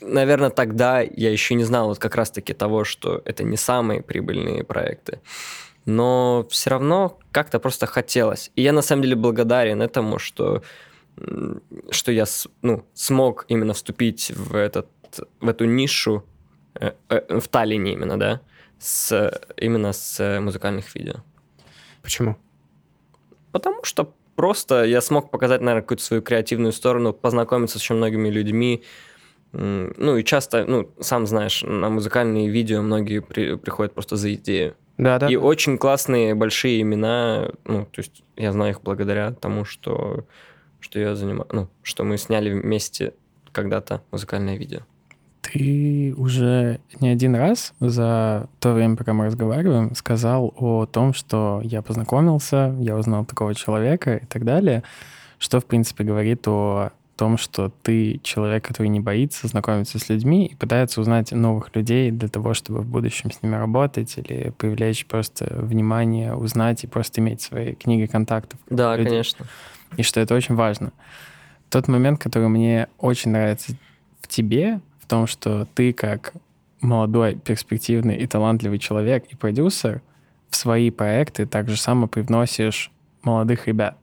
[0.00, 4.64] наверное, тогда я еще не знал вот как раз-таки того, что это не самые прибыльные
[4.64, 5.20] проекты.
[5.86, 8.50] Но все равно как-то просто хотелось.
[8.56, 10.62] И я на самом деле благодарен этому, что,
[11.90, 12.24] что я
[12.62, 14.88] ну, смог именно вступить в, этот,
[15.40, 16.24] в эту нишу,
[16.74, 18.40] э, э, в Таллине именно, да,
[18.78, 21.16] с, именно с музыкальных видео.
[22.02, 22.36] Почему?
[23.52, 28.30] Потому что просто я смог показать, наверное, какую-то свою креативную сторону, познакомиться с очень многими
[28.30, 28.82] людьми.
[29.52, 34.76] Ну и часто, ну, сам знаешь, на музыкальные видео многие при- приходят просто за идею.
[35.00, 35.28] Да, да.
[35.28, 40.26] И очень классные большие имена, ну, то есть я знаю их благодаря тому, что,
[40.78, 43.14] что я занимаю, ну, что мы сняли вместе
[43.50, 44.80] когда-то музыкальное видео.
[45.40, 51.62] Ты уже не один раз за то время, пока мы разговариваем, сказал о том, что
[51.64, 54.82] я познакомился, я узнал такого человека и так далее,
[55.38, 60.46] что, в принципе, говорит о том, что ты человек, который не боится знакомиться с людьми
[60.46, 65.04] и пытается узнать новых людей для того, чтобы в будущем с ними работать или привлечь
[65.04, 68.58] просто внимание, узнать и просто иметь свои книги контактов.
[68.70, 69.44] Да, людей конечно.
[69.98, 70.92] и что это очень важно.
[71.68, 73.74] Тот момент, который мне очень нравится
[74.22, 76.32] в тебе, в том, что ты как
[76.80, 80.00] молодой, перспективный и талантливый человек и продюсер
[80.48, 82.90] в свои проекты так же само привносишь
[83.22, 83.98] молодых ребят.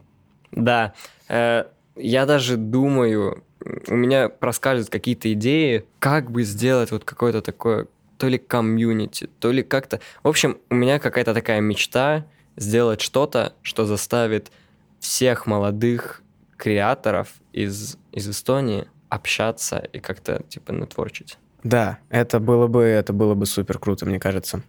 [0.52, 0.94] Да,
[1.30, 1.66] э,
[2.00, 3.44] я даже думаю,
[3.88, 9.52] у меня проскальзывают какие-то идеи, как бы сделать вот какое-то такое, то ли комьюнити, то
[9.52, 10.00] ли как-то...
[10.24, 14.52] В общем, у меня какая-то такая мечта сделать что-то, что заставит
[15.00, 16.22] всех молодых
[16.58, 21.38] креаторов из, из Эстонии общаться и как-то типа нетворчить.
[21.64, 24.64] Да, это было бы, это было бы супер круто, мне кажется.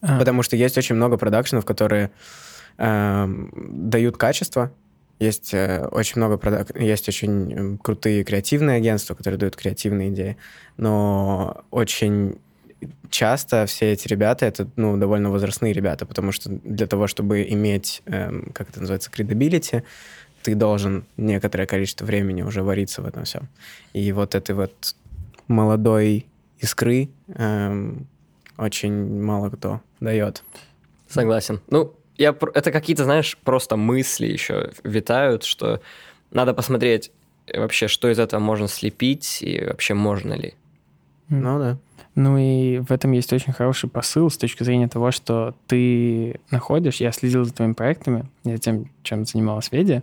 [0.00, 2.10] А, Потому что есть очень много продакшенов, которые
[2.78, 3.50] эм,
[3.90, 4.72] дают качество.
[5.20, 6.78] Есть э, очень много продак...
[6.80, 10.36] есть очень крутые креативные агентства, которые дают креативные идеи.
[10.78, 12.38] Но очень
[13.10, 18.02] часто все эти ребята это ну довольно возрастные ребята, потому что для того, чтобы иметь,
[18.06, 19.82] эм, как это называется, credibility,
[20.42, 23.48] ты должен некоторое количество времени уже вариться в этом всем.
[23.92, 24.96] И вот этой вот
[25.48, 26.26] молодой
[26.60, 28.06] искры эм,
[28.56, 30.42] очень мало кто дает.
[31.08, 31.60] Согласен.
[31.68, 35.80] Ну, я, это какие-то, знаешь, просто мысли еще витают, что
[36.30, 37.10] надо посмотреть
[37.46, 40.54] э, вообще, что из этого можно слепить и вообще можно ли.
[41.30, 41.78] Ну да.
[42.14, 46.96] Ну и в этом есть очень хороший посыл с точки зрения того, что ты находишь,
[46.96, 50.02] я следил за твоими проектами, за тем, чем занималась Ведя,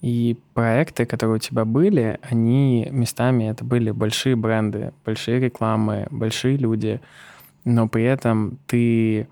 [0.00, 6.56] и проекты, которые у тебя были, они местами это были большие бренды, большие рекламы, большие
[6.56, 7.00] люди,
[7.64, 9.26] но при этом ты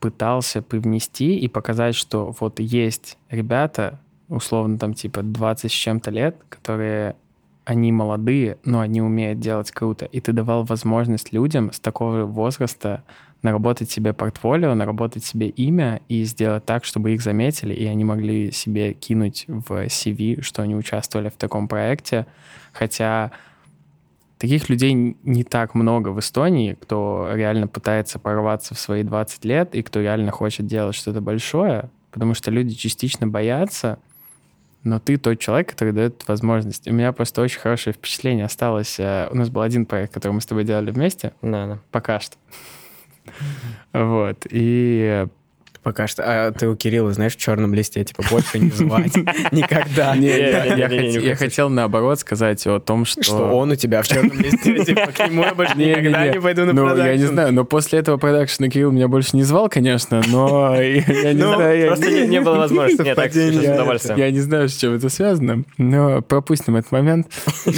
[0.00, 6.36] пытался привнести и показать, что вот есть ребята, условно там типа 20 с чем-то лет,
[6.48, 7.16] которые
[7.64, 10.06] они молодые, но они умеют делать круто.
[10.06, 13.04] И ты давал возможность людям с такого возраста
[13.42, 18.52] наработать себе портфолио, наработать себе имя и сделать так, чтобы их заметили, и они могли
[18.52, 22.26] себе кинуть в CV, что они участвовали в таком проекте.
[22.72, 23.32] Хотя
[24.38, 29.74] таких людей не так много в Эстонии, кто реально пытается порваться в свои 20 лет
[29.74, 33.98] и кто реально хочет делать что-то большое, потому что люди частично боятся,
[34.84, 36.86] но ты тот человек, который дает возможность.
[36.88, 38.98] У меня просто очень хорошее впечатление осталось.
[39.00, 41.32] Э, у нас был один проект, который мы с тобой делали вместе.
[41.42, 41.78] Да, да.
[41.90, 42.36] Пока что.
[43.92, 44.46] Вот.
[44.50, 45.26] И
[45.82, 46.22] Пока что.
[46.24, 49.14] А ты у Кирилла, знаешь, в черном листе, типа, больше не звать.
[49.52, 50.16] Никогда.
[50.16, 53.22] Не, я, я я хотел наоборот сказать о том, что...
[53.22, 56.64] Что он у тебя в черном листе, типа, к нему я больше никогда не пойду
[56.64, 57.26] на Ну, я не продакшн.
[57.32, 61.54] знаю, но после этого продакшена Кирилл меня больше не звал, конечно, но я не Ну,
[61.54, 61.78] знаю...
[61.80, 63.02] я Просто не, было возможности.
[63.02, 64.18] Нет, так, с Я- удовольствием.
[64.18, 67.28] Я не знаю, с чем это связано, но пропустим этот момент.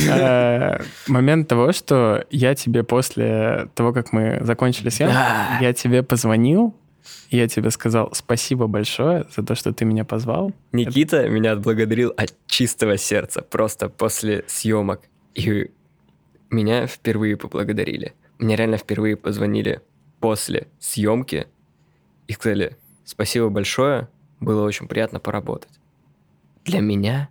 [0.09, 5.17] Э, Момент того, что я тебе после того, как мы закончили съемку,
[5.61, 6.75] я тебе позвонил,
[7.31, 10.53] я тебе сказал спасибо большое за то, что ты меня позвал.
[10.73, 15.03] Никита меня отблагодарил от чистого сердца, просто после съемок.
[15.35, 15.71] И
[16.51, 18.15] меня впервые поблагодарили.
[18.39, 19.81] Мне реально впервые позвонили
[20.21, 21.47] после съемки
[22.27, 24.09] и сказали, спасибо большое,
[24.41, 25.71] было очень приятно поработать.
[26.65, 27.29] Для меня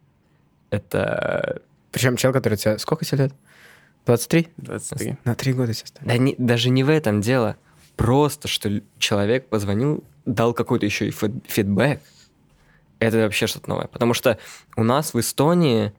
[0.69, 1.61] это...
[1.91, 2.77] Причем чел, который тебя...
[2.77, 3.33] Сколько тебе лет?
[4.05, 4.47] 23?
[4.57, 5.17] 23.
[5.23, 5.93] На три года сейчас.
[6.01, 7.57] Да не- даже не в этом дело.
[7.99, 11.99] Просто, что человек позвонил, дал какой-то еще и фид- фидбэк.
[12.99, 13.87] Это вообще что-то новое.
[13.87, 14.39] Потому что
[14.77, 15.91] у нас в Эстонии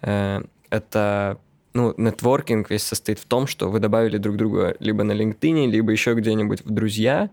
[0.00, 1.38] э, это...
[1.74, 5.92] Ну, нетворкинг весь состоит в том, что вы добавили друг друга либо на LinkedIn, либо
[5.92, 7.28] еще где-нибудь в друзья,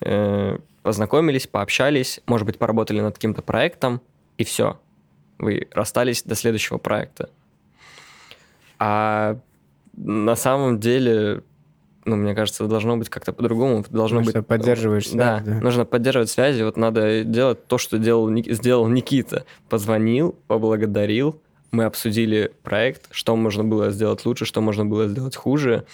[0.00, 4.00] э, познакомились, пообщались, может быть, поработали над каким-то проектом,
[4.38, 4.80] и все.
[5.38, 7.30] Вы расстались до следующего проекта.
[8.80, 9.38] А
[9.92, 11.44] на самом деле,
[12.04, 13.84] ну, мне кажется, должно быть как-то по-другому.
[13.90, 14.30] Должно Потому быть...
[14.32, 15.60] что поддерживаешь связь, Да, да.
[15.60, 16.62] нужно поддерживать связи.
[16.62, 19.44] Вот надо делать то, что делал, сделал Никита.
[19.68, 25.84] Позвонил, поблагодарил, мы обсудили проект, что можно было сделать лучше, что можно было сделать хуже.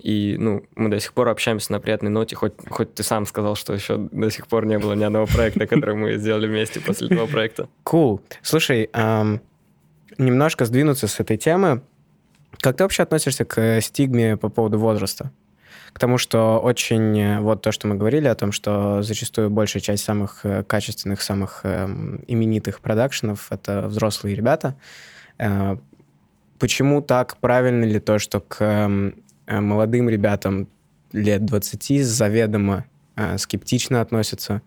[0.00, 3.54] И, ну, мы до сих пор общаемся на приятной ноте, хоть, хоть ты сам сказал,
[3.54, 7.06] что еще до сих пор не было ни одного проекта, который мы сделали вместе после
[7.08, 7.68] этого проекта.
[7.84, 8.20] Cool.
[8.42, 8.90] Слушай,
[10.18, 11.82] немножко сдвинуться с этой темы.
[12.60, 15.30] Как ты вообще относишься к э, стигме по поводу возраста?
[15.92, 19.82] К тому, что очень, э, вот то, что мы говорили о том, что зачастую большая
[19.82, 24.76] часть самых э, качественных, самых эм, именитых продакшенов— это взрослые ребята.
[25.38, 25.76] Э,
[26.58, 27.36] Почему так?
[27.38, 30.68] Правильно ли то, что к эм, э, молодым ребятам
[31.12, 32.84] лет 20 заведомо
[33.16, 34.62] э, скептично относятся?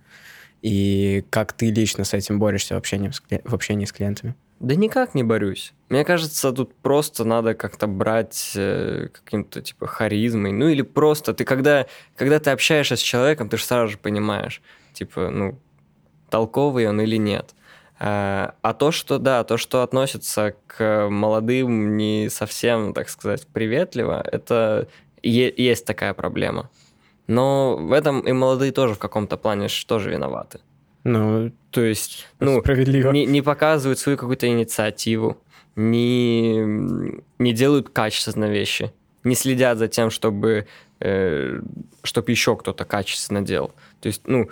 [0.61, 3.11] И как ты лично с этим борешься в общении
[3.43, 4.35] в общении с клиентами?
[4.59, 5.73] Да никак не борюсь.
[5.89, 10.51] Мне кажется, тут просто надо как-то брать э, каким-то типа харизмой.
[10.51, 14.61] Ну или просто ты когда, когда ты общаешься с человеком, ты же сразу же понимаешь,
[14.93, 15.59] типа, ну,
[16.29, 17.53] толковый он или нет.
[17.99, 24.21] А, а то, что, да, то, что относится к молодым не совсем, так сказать, приветливо,
[24.21, 24.87] это
[25.23, 26.69] е- есть такая проблема.
[27.27, 30.59] Но в этом и молодые тоже в каком-то плане тоже виноваты.
[31.07, 33.11] Ну, То есть, ну, справедливо.
[33.11, 35.37] не, не показывают свою какую-то инициативу,
[35.75, 36.57] не,
[37.39, 38.91] не делают качественно вещи,
[39.23, 40.67] не следят за тем, чтобы,
[40.99, 41.61] э,
[42.03, 43.71] чтобы еще кто-то качественно делал.
[44.01, 44.49] То есть, ну,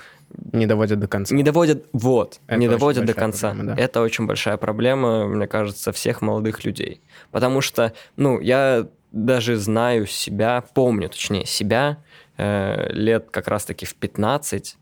[0.54, 1.36] Не доводят до конца.
[1.36, 3.50] не доводят, вот, Это не доводят до конца.
[3.50, 3.82] проблема, да.
[3.82, 7.02] Это очень большая проблема, мне кажется, всех молодых людей.
[7.32, 11.98] Потому что, ну, я даже знаю себя, помню, точнее, себя
[12.38, 14.78] э, лет как раз-таки в 15,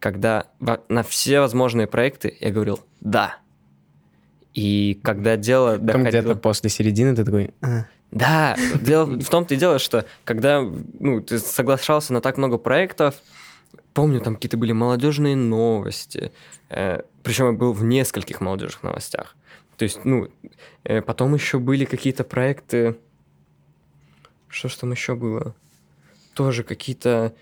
[0.00, 0.46] когда
[0.88, 3.38] на все возможные проекты я говорил «да».
[4.54, 6.08] И когда дело доходило...
[6.08, 7.54] где-то после середины ты такой...
[7.60, 12.58] «А, Да, дело в том-то и дело, что когда ну, ты соглашался на так много
[12.58, 13.16] проектов,
[13.92, 16.32] помню, там какие-то были молодежные новости,
[16.70, 19.36] э, причем я был в нескольких молодежных новостях.
[19.76, 20.28] То есть, ну,
[20.84, 22.96] э, потом еще были какие-то проекты,
[24.48, 25.54] что ж там еще было?
[26.34, 27.34] Тоже какие-то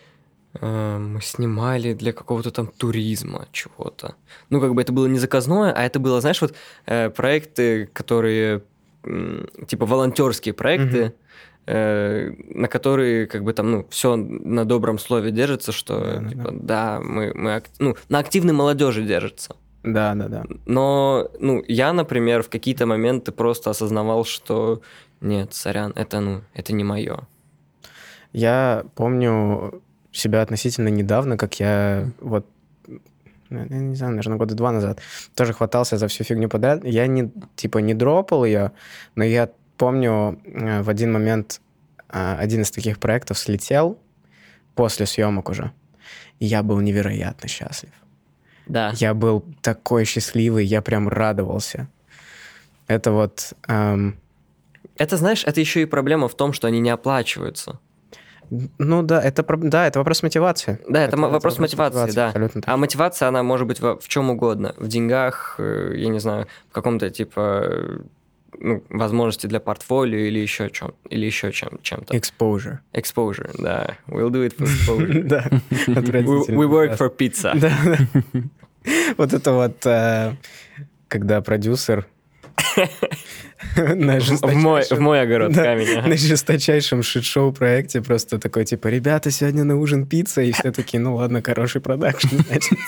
[0.61, 4.15] Мы снимали для какого-то там туризма чего-то.
[4.51, 6.55] Ну, как бы это было не заказное, а это было, знаешь, вот
[6.87, 8.63] э, проекты, которые
[9.69, 11.13] типа волонтерские проекты,
[11.67, 16.29] э, на которые как бы там, ну, все на добром слове держится, что Да, да,
[16.29, 19.57] типа, да, мы, мы ак- ну, на активной молодежи держится.
[19.85, 20.45] Да, да, да.
[20.67, 24.83] Но, ну, я, например, в какие-то моменты просто осознавал, что
[25.21, 27.21] нет, сорян, это, ну, это не мое.
[28.33, 29.81] Я помню
[30.17, 32.47] себя относительно недавно, как я вот,
[33.51, 35.01] я не знаю, наверное, года два назад
[35.35, 36.85] тоже хватался за всю фигню подряд.
[36.85, 38.73] Я не, типа, не дропал ее,
[39.15, 41.61] но я помню э, в один момент
[42.09, 43.99] э, один из таких проектов слетел
[44.75, 45.73] после съемок уже.
[46.39, 47.93] И я был невероятно счастлив.
[48.67, 48.93] Да.
[48.97, 51.89] Я был такой счастливый, я прям радовался.
[52.89, 53.53] Это вот...
[53.69, 54.17] эм,
[54.97, 57.79] Это, знаешь, это еще и проблема в том, что они не оплачиваются.
[58.79, 60.79] Ну да, это, да, это вопрос мотивации.
[60.89, 62.29] Да, это, мо- вопрос мотивации, да.
[62.29, 62.73] Абсолютно так.
[62.75, 64.75] А мотивация, она может быть во- в чем угодно.
[64.79, 67.99] В деньгах, э, я не знаю, в каком-то типа э,
[68.59, 72.17] ну, возможности для портфолио или еще чем, или еще чем, чем-то.
[72.17, 72.79] Exposure.
[72.95, 73.97] Exposure, да.
[74.09, 75.23] We'll do it for exposure.
[75.25, 75.45] Да,
[76.57, 77.53] We, work for pizza.
[79.17, 80.35] Вот это вот, э,
[81.09, 82.07] когда продюсер
[83.77, 85.99] на В мой, в мой огород Да, камень.
[85.99, 86.09] ага.
[86.09, 90.73] на жесточайшем shit show проекте просто такой, типа, ребята, сегодня на ужин пицца, и все
[90.73, 92.79] такие, ну ладно, хороший продакшн, значит.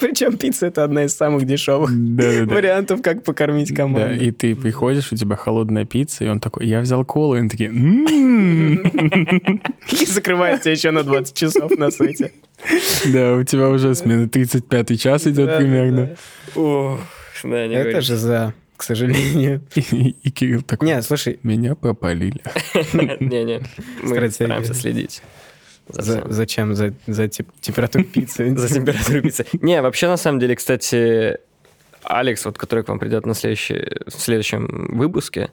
[0.00, 2.54] Причем пицца— это одна из самых дешевых Да-да-да.
[2.54, 4.22] вариантов, как покормить Да, команду.
[4.22, 7.48] и ты приходишь, у тебя холодная пицца, и он такой, я взял колу, и он
[7.48, 9.62] такие, «М-м-м».
[9.90, 12.32] И закрывает тебя еще на 20 часов на сете.
[13.12, 16.16] да, у тебя уже смена 35 час идет Да, примерно.
[16.54, 16.98] да,
[17.44, 19.62] да, Это же за, к сожалению.
[19.76, 22.42] И, и Кирилл такой, Не, слушай, меня пропалили.
[23.20, 23.62] Не-не,
[24.02, 25.22] мы стараемся следить.
[25.88, 26.74] за зачем?
[26.74, 28.56] За, за теп- температуру пиццы?
[28.56, 29.46] За температурой пиццы.
[29.52, 31.38] Не, вообще, на самом деле, кстати,
[32.02, 35.52] Алекс, вот, который к вам придет на следующий, в следующем выпуске,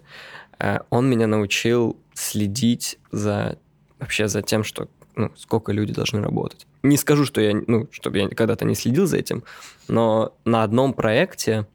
[0.58, 3.60] э, он меня научил следить за
[4.00, 6.66] вообще за тем, что ну, сколько люди должны работать.
[6.82, 9.44] Не скажу, что я, ну, чтобы я когда-то не следил за этим,
[9.88, 11.68] но на одном проекте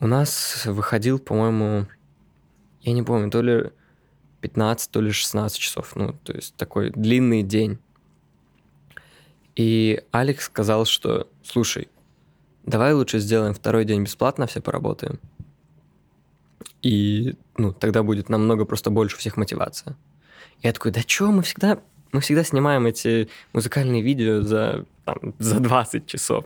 [0.00, 1.86] у нас выходил, по-моему,
[2.82, 3.70] я не помню, то ли
[4.40, 5.96] 15, то ли 16 часов.
[5.96, 7.78] Ну, то есть такой длинный день.
[9.56, 11.88] И Алекс сказал, что, слушай,
[12.64, 15.18] давай лучше сделаем второй день бесплатно, все поработаем.
[16.82, 19.96] И, ну, тогда будет намного просто больше всех мотивация.
[20.62, 21.80] Я такой, да чё, мы всегда,
[22.12, 26.44] мы всегда снимаем эти музыкальные видео за, там, за 20 часов.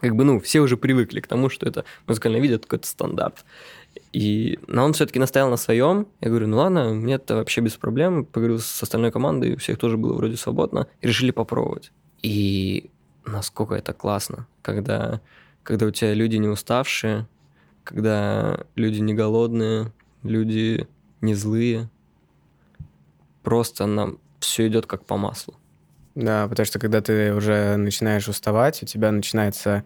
[0.00, 3.44] Как бы, ну, все уже привыкли к тому, что это музыкальное видео, это какой-то стандарт.
[4.12, 6.06] И, но он все-таки настоял на своем.
[6.20, 8.24] Я говорю, ну ладно, мне это вообще без проблем.
[8.24, 10.86] Поговорил с остальной командой, у всех тоже было вроде свободно.
[11.00, 11.92] И решили попробовать.
[12.22, 12.90] И
[13.24, 15.20] насколько это классно, когда,
[15.62, 17.26] когда у тебя люди не уставшие,
[17.84, 20.88] когда люди не голодные, люди
[21.20, 21.88] не злые.
[23.42, 25.54] Просто нам все идет как по маслу.
[26.16, 29.84] Да, потому что когда ты уже начинаешь уставать, у тебя начинается...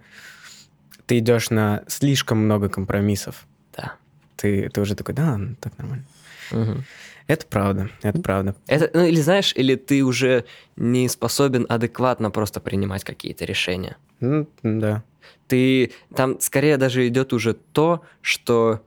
[1.07, 3.47] Ты идешь на слишком много компромиссов.
[3.77, 3.95] Да.
[4.37, 6.05] Ты, ты уже такой, да, ну, так нормально.
[6.53, 6.85] Мгм.
[7.27, 8.57] Это правда, это правда.
[8.66, 10.45] Это, ну, или знаешь, или ты уже
[10.77, 13.97] не способен адекватно просто принимать какие-то решения.
[14.21, 15.03] Ну, да.
[15.47, 18.85] Ты там скорее даже идет уже то, что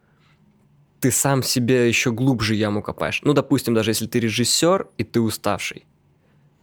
[0.99, 3.21] ты сам себе еще глубже яму копаешь.
[3.23, 5.85] Ну, допустим, даже если ты режиссер и ты уставший,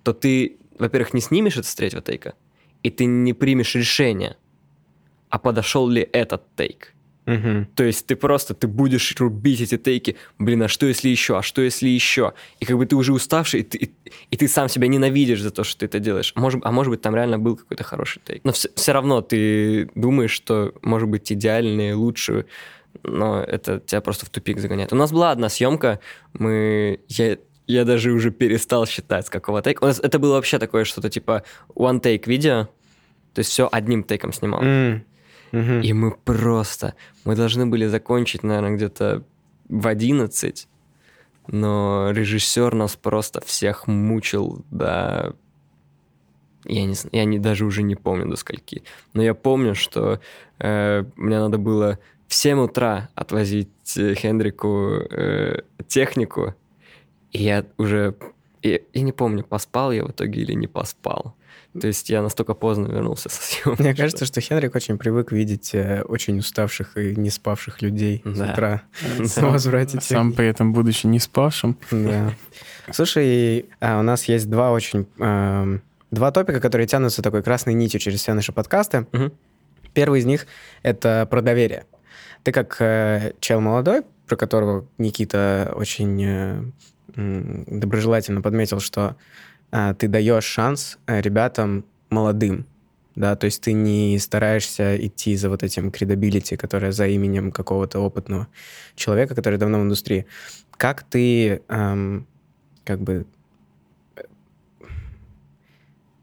[0.02, 2.34] то ты, во-первых, не снимешь это с третьего тейка,
[2.82, 4.36] и ты не примешь решение,
[5.28, 6.94] а подошел ли этот тейк.
[7.26, 7.66] Мгм.
[7.76, 11.42] То есть ты просто, ты будешь рубить эти тейки, блин, а что если еще, а
[11.42, 12.32] что если еще?
[12.58, 13.90] И как бы ты уже уставший, и ты, и,
[14.30, 16.32] и ты сам себя ненавидишь за то, что ты это делаешь.
[16.34, 18.42] Может, а может быть, там реально был какой-то хороший тейк.
[18.42, 22.46] Но все, равно ты думаешь, что может быть идеальный, лучше,
[23.04, 24.92] но это тебя просто в тупик загоняет.
[24.92, 26.00] У нас была одна съемка,
[26.32, 27.00] мы...
[27.06, 29.84] Я, я даже уже перестал считать, с какого тейка.
[29.84, 31.44] У нас это было вообще такое что-то типа
[31.74, 32.68] one take видео,
[33.34, 34.62] то есть все одним тейком снимал.
[34.62, 35.04] М.
[35.52, 35.80] Мгм.
[35.80, 36.94] И мы просто...
[37.24, 39.24] Мы должны были закончить, наверное, где-то
[39.68, 40.68] в 11,
[41.48, 45.34] но режиссер нас просто всех мучил до...
[46.64, 48.84] Я, не, зн- я не, даже уже не помню до скольки.
[49.14, 50.20] Но я помню, что
[50.58, 56.54] э, мне надо было в 7 утра отвозить э, Хендрику э, технику,
[57.32, 58.14] и я уже
[58.62, 61.34] И, и не помню, поспал я в итоге или не поспал.
[61.80, 63.78] То есть я настолько поздно вернулся со съемок.
[63.80, 68.38] Мне кажется, что Хенрик очень привык видеть э, очень уставших и не спавших людей с
[68.38, 68.52] Да.
[68.52, 68.82] утра
[69.18, 71.78] на Сам- возврате тех Сам при этом, будучи не спавшим.
[71.90, 72.34] Да.
[72.92, 75.06] Слушай, а, у нас есть два очень...
[75.18, 79.06] эм, два топика, которые тянутся такой красной нитью через все наши подкасты.
[79.12, 79.32] Мгм.
[79.94, 80.46] Первый из них—
[80.82, 81.84] это про доверие.
[82.42, 86.62] Ты как э, чел молодой, про которого Никита очень э,
[87.14, 89.16] доброжелательно подметил, что
[89.70, 92.66] а, ты даешь шанс э, ребятам молодым,
[93.14, 98.00] да, то есть ты не стараешься идти за вот этим credibility, которое за именем какого-то
[98.00, 98.48] опытного
[98.94, 100.26] человека, который давно в индустрии.
[100.76, 102.26] Как ты, эм,
[102.84, 103.26] как бы,
[104.16, 104.22] э,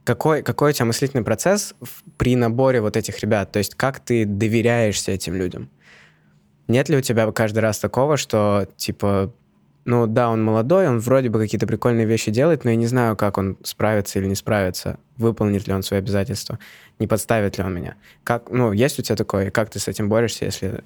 [0.04, 3.52] какой, какой у тебя мыслительный процесс в- при наборе вот этих ребят?
[3.52, 5.70] То есть как ты доверяешься этим людям?
[6.68, 9.34] Нет ли у тебя каждый раз такого, что, типа,
[9.88, 13.16] ну да, он молодой, он вроде бы какие-то прикольные вещи делает, но я не знаю,
[13.16, 16.60] как он справится или не справится, выполнит ли он свои обязательства,
[17.00, 17.96] не подставит ли он меня.
[18.26, 20.84] Как, ну, есть у тебя такое, как ты с этим борешься, если...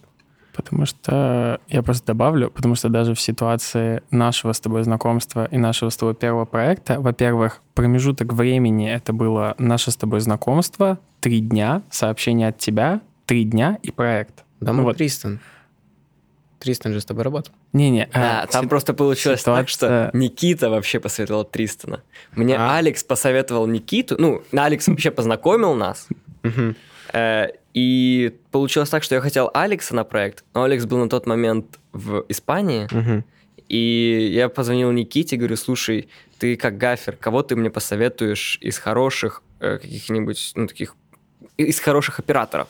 [0.53, 5.57] Потому что, я просто добавлю, потому что даже в ситуации нашего с тобой знакомства и
[5.57, 11.39] нашего с тобой первого проекта, во-первых, промежуток времени это было наше с тобой знакомство, три
[11.39, 14.43] дня, сообщение от тебя, три дня и проект.
[14.59, 14.97] Да, Ну мы вот.
[14.97, 15.39] Тристан.
[16.61, 17.53] Тристан же с тобой работал.
[17.73, 22.01] Не-не, Да, а, там си- просто получилось так, что ситуация- Никита вообще посоветовал Тристона.
[22.35, 22.77] Мне А.
[22.77, 26.07] Алекс посоветовал Никиту, ну, Алекс вообще познакомил нас.
[27.13, 31.25] Э, И получилось так, что я хотел Алекса на проект, но Алекс был на тот
[31.25, 32.85] момент в Испании,
[33.69, 39.41] и я позвонил Никите, говорю, слушай, ты как гафер, кого ты мне посоветуешь из хороших
[39.61, 40.95] э, каких-нибудь, ну, таких,
[41.55, 42.67] из хороших операторов?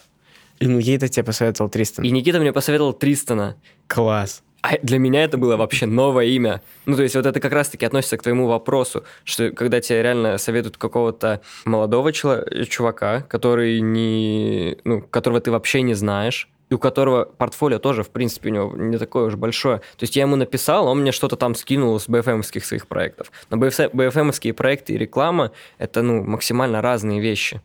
[0.61, 2.05] И Никита тебе посоветовал Тристан.
[2.05, 3.57] И Никита мне посоветовал Тристона.
[3.87, 4.43] Класс.
[4.61, 6.61] А для меня это было вообще новое имя.
[6.85, 10.37] Ну, то есть вот это как раз-таки относится к твоему вопросу, что когда тебе реально
[10.37, 14.77] советуют какого-то молодого чувака, который не...
[14.83, 18.73] Ну, которого ты вообще не знаешь, и у которого портфолио тоже, в принципе, у него
[18.77, 19.79] не такое уж большое.
[19.79, 23.31] То есть я ему написал, он мне что-то там скинул с BFM-овских своих проектов.
[23.49, 27.61] Но BFM-овские проекты и реклама— это, ну, максимально разные вещи.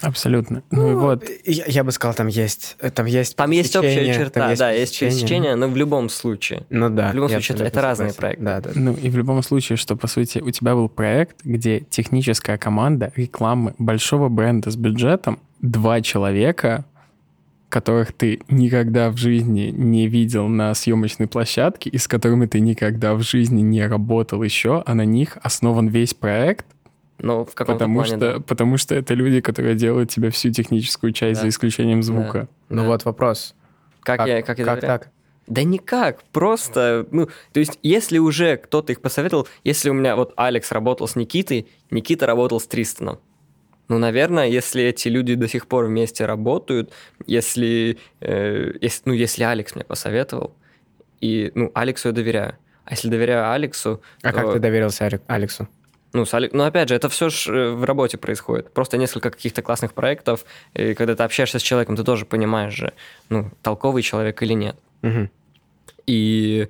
[0.00, 0.62] Абсолютно.
[0.70, 2.76] Ну, и вот, Я, я бы сказал, там есть...
[2.94, 5.54] Там есть Там есть общая черта, там есть да, есть пересечение.
[5.56, 6.64] но в любом случае.
[6.70, 7.10] Ну да.
[7.10, 8.44] В любом случае, это- это разные проекты.
[8.44, 8.70] Да, да.
[8.74, 13.12] ну и в любом случае, что, по сути, у тебя был проект, где техническая команда
[13.16, 16.84] рекламы большого бренда с бюджетом, два человека,
[17.68, 23.14] которых ты никогда в жизни не видел на съемочной площадке и с которыми ты никогда
[23.14, 26.64] в жизни не работал еще, а на них основан весь проект,
[27.18, 28.40] Но в каком-то потому, плане, что, да.
[28.40, 31.42] потому что это люди, которые делают тебе всю техническую часть Да.
[31.42, 32.48] за исключением звука.
[32.68, 32.88] Ну Да.
[32.88, 33.54] вот вопрос.
[34.00, 34.98] Как, я, как я как доверяю?
[35.00, 35.10] так?
[35.46, 40.32] Да никак, просто, ну, то есть, если уже кто-то их посоветовал, если у меня вот
[40.36, 43.20] Алекс работал с Никитой, Никита работал с Тристаном.
[43.88, 46.92] Ну, наверное, если эти люди до сих пор вместе работают,
[47.28, 50.52] если, э, ес- ну, если Алекс мне посоветовал,
[51.20, 52.56] и, ну, Алексу я доверяю.
[52.84, 55.68] А если доверяю Алексу, А то- как ты доверился Алексу?
[56.12, 58.72] Ну, с ну, опять же, это все ж э, в работе происходит.
[58.72, 60.44] Просто несколько каких-то классных проектов,
[60.74, 62.92] и когда ты общаешься с человеком, ты тоже понимаешь же,
[63.28, 64.76] ну, толковый человек или нет.
[65.02, 65.30] Мгм.
[66.06, 66.68] И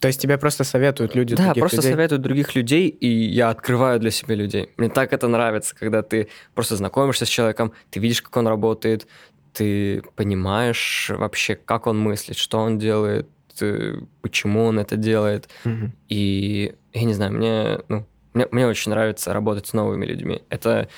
[0.00, 1.92] То есть тебе просто советуют люди да, других просто людей?
[1.92, 4.70] советуют других людей, и я открываю для себя людей.
[4.76, 9.06] Мне так это нравится, когда ты просто знакомишься с человеком, ты видишь, как он работает,
[9.52, 13.28] ты понимаешь вообще, как он мыслит, что он делает,
[13.60, 15.48] э, почему он это делает.
[15.64, 15.92] Мгм.
[16.08, 20.42] И я не знаю, мне, ну, мне, мне очень нравится работать с новыми людьми.
[20.50, 20.88] Это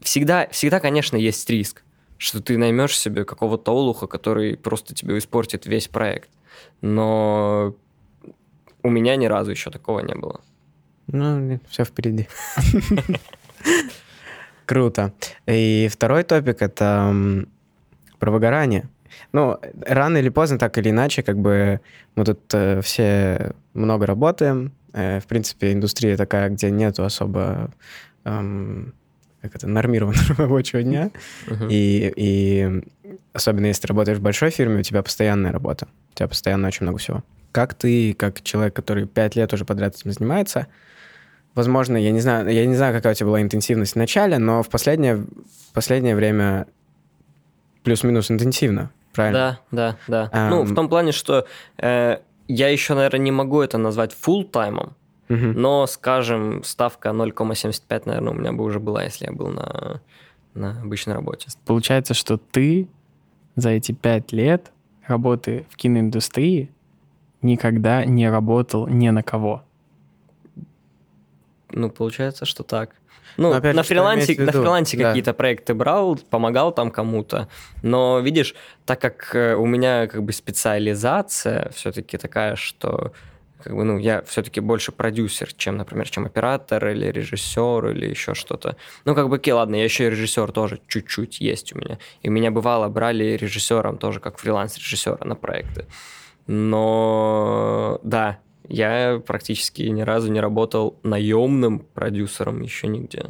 [0.00, 1.82] всегда, всегда, конечно, есть риск,
[2.18, 6.28] что ты наймешь себе какого-то олуха, который просто тебе испортит весь проект.
[6.80, 7.74] Но
[8.82, 10.40] у меня ни разу еще такого не было.
[11.06, 12.28] Ну, все впереди.
[14.66, 15.12] Круто.
[15.46, 17.14] И второй топик— это
[18.18, 18.88] про выгорание.
[19.32, 21.80] Ну, рано или поздно, так или иначе, как бы
[22.16, 24.72] мы тут э, все много работаем.
[24.92, 27.70] Э, в принципе, индустрия такая, где нету особо
[28.24, 28.94] эм,
[29.44, 31.10] как это, нормированного рабочего дня.
[31.46, 31.68] Мгм.
[31.70, 32.82] И, и
[33.34, 35.86] особенно если ты работаешь в большой фирме, у тебя постоянная работа.
[36.12, 37.22] У тебя постоянно очень много всего.
[37.52, 40.66] Как ты, как человек, который пять лет уже подряд этим занимается,
[41.54, 44.62] возможно, я не знаю, я не знаю, какая у тебя была интенсивность в начале, но
[44.62, 46.66] в последнее, в последнее время
[47.82, 49.60] плюс-минус интенсивно, правильно?
[49.70, 50.50] Да, да, да.
[50.50, 51.46] Ну, в том плане, что
[51.78, 54.94] э, я еще, наверное, не могу это назвать full таймом
[55.28, 55.52] Мгм.
[55.60, 60.00] но, скажем, ставка 0,75, наверное, у меня бы уже была, если я был на,
[60.52, 61.48] на обычной работе.
[61.64, 62.88] Получается, что ты
[63.56, 64.70] за эти пять лет
[65.06, 66.70] работы в киноиндустрии
[67.42, 69.62] никогда не работал ни на кого.
[71.70, 72.90] ну, получается, что так.
[73.36, 75.08] Ну, Но опять на фрилансе, на фрилансе Да.
[75.08, 77.48] какие-то проекты брал, помогал там кому-то.
[77.82, 78.54] Но, видишь,
[78.86, 83.12] так как э, у меня как бы специализация все-таки такая, что
[83.62, 88.34] как бы, ну, я все-таки больше продюсер, чем, например, чем оператор или режиссер или еще
[88.34, 88.76] что-то.
[89.06, 91.98] Ну, как бы, окей, ладно, я еще и режиссер тоже чуть-чуть есть у меня.
[92.20, 95.86] И меня бывало брали режиссером тоже как фриланс-режиссера на проекты.
[96.46, 98.38] Но да,
[98.68, 103.26] я практически ни разу не работал наемным продюсером еще нигде.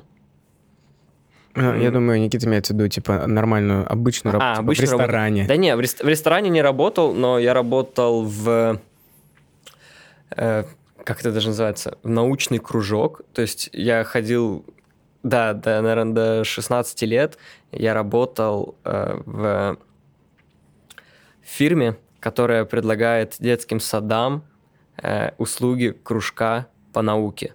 [1.57, 4.91] Ну, Я думаю, Никита имеет в виду, типа, нормальную, обычную работу, А, типа, в обычную
[4.91, 5.05] работу.
[5.09, 5.45] ресторане.
[5.47, 8.81] Да не, в, рес- в ресторане не работал, но я работал в...
[10.37, 10.65] э,
[11.05, 11.99] как это даже называется?
[12.03, 13.23] В научный кружок.
[13.33, 14.65] То есть я ходил...
[15.23, 17.39] Да, да, наверное, до 16 лет
[17.71, 19.79] я работал э, в
[21.43, 24.45] фирме, которая предлагает детским садам
[25.03, 27.55] э, услуги кружка по науке.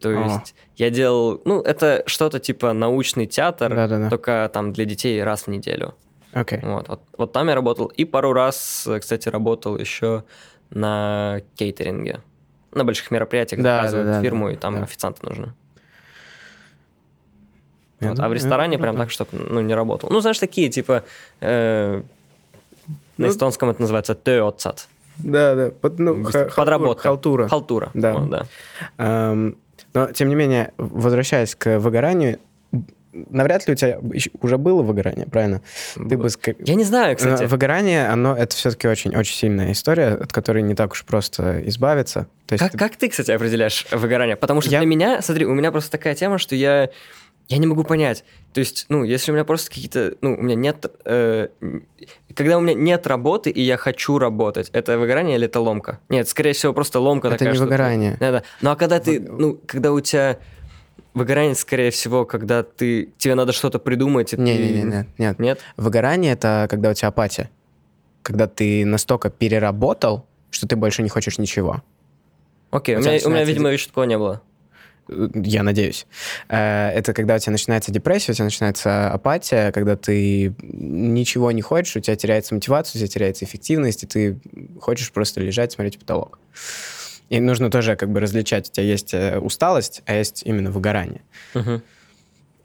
[0.00, 0.12] То О.
[0.12, 1.40] есть я делал...
[1.44, 4.10] Ну, это что-то типа научный театр, Да-да-да.
[4.10, 5.94] только там для детей раз в неделю.
[6.32, 6.58] Окей.
[6.62, 7.86] Вот, вот, вот там я работал.
[7.86, 10.24] И пару раз, э, кстати, работал еще
[10.70, 12.20] на кейтеринге.
[12.72, 14.82] На больших мероприятиях Да, заказывают да, да, фирму, да, и там да.
[14.82, 15.54] официанты нужны.
[18.00, 19.04] Я Вот, а в ресторане это прям круто.
[19.04, 20.10] так, чтобы ну, не работал.
[20.10, 21.04] Ну, знаешь, такие, типа...
[21.40, 22.02] э,
[23.16, 24.88] на Ну, эстонском это называется теоцат.
[25.18, 25.70] Да, да.
[25.70, 26.24] Под, ну,
[26.56, 27.02] Подработка.
[27.02, 27.48] Халтура.
[27.48, 27.90] Халтура.
[27.94, 28.14] Да.
[28.14, 28.46] Вот, да.
[28.98, 29.56] Эм,
[29.92, 32.38] но, тем не менее, возвращаясь к выгоранию,
[33.12, 34.00] навряд ли у тебя
[34.40, 35.62] уже было выгорание, правильно?
[35.94, 36.28] Ты бы...
[36.60, 37.44] Я не знаю, кстати.
[37.44, 42.26] Выгорание, оно это все-таки очень-очень сильная история, от которой не так уж просто избавиться.
[42.46, 44.36] То есть Как, как ты, кстати, определяешь выгорание?
[44.36, 46.90] Потому что Я- для меня, смотри, у меня просто такая тема, что я,
[47.48, 48.24] я не могу понять.
[48.52, 51.48] То есть, ну, если у меня просто какие-то, ну, у меня нет, э,
[52.34, 56.00] когда у меня нет работы и я хочу работать, это выгорание или это ломка?
[56.08, 57.52] Нет, скорее всего, просто ломка Это такая.
[57.52, 58.16] не что ты- выгорание.
[58.20, 58.42] Да, да.
[58.62, 60.38] Ну, а когда ты, ну, когда у тебя
[61.12, 65.38] выгорание, скорее всего, когда ты, тебе надо что-то придумать, и ты- Не-не-не, нет.
[65.38, 65.60] Нет?
[65.76, 67.50] Выгорание это когда у тебя апатия.
[68.22, 71.82] Когда ты настолько переработал, что ты больше не хочешь ничего.
[72.70, 74.40] Окей, У у меня, у меня, видимо, еще такого не было.
[75.08, 76.06] Я надеюсь.
[76.48, 81.62] Э, Это когда у тебя начинается депрессия, у тебя начинается апатия, когда ты ничего не
[81.62, 84.38] хочешь, у тебя теряется мотивация, у тебя теряется эффективность, и ты
[84.80, 86.38] хочешь просто лежать, смотреть в потолок.
[87.30, 88.68] И нужно тоже как бы различать.
[88.70, 91.22] У тебя есть э, усталость, а есть именно выгорание.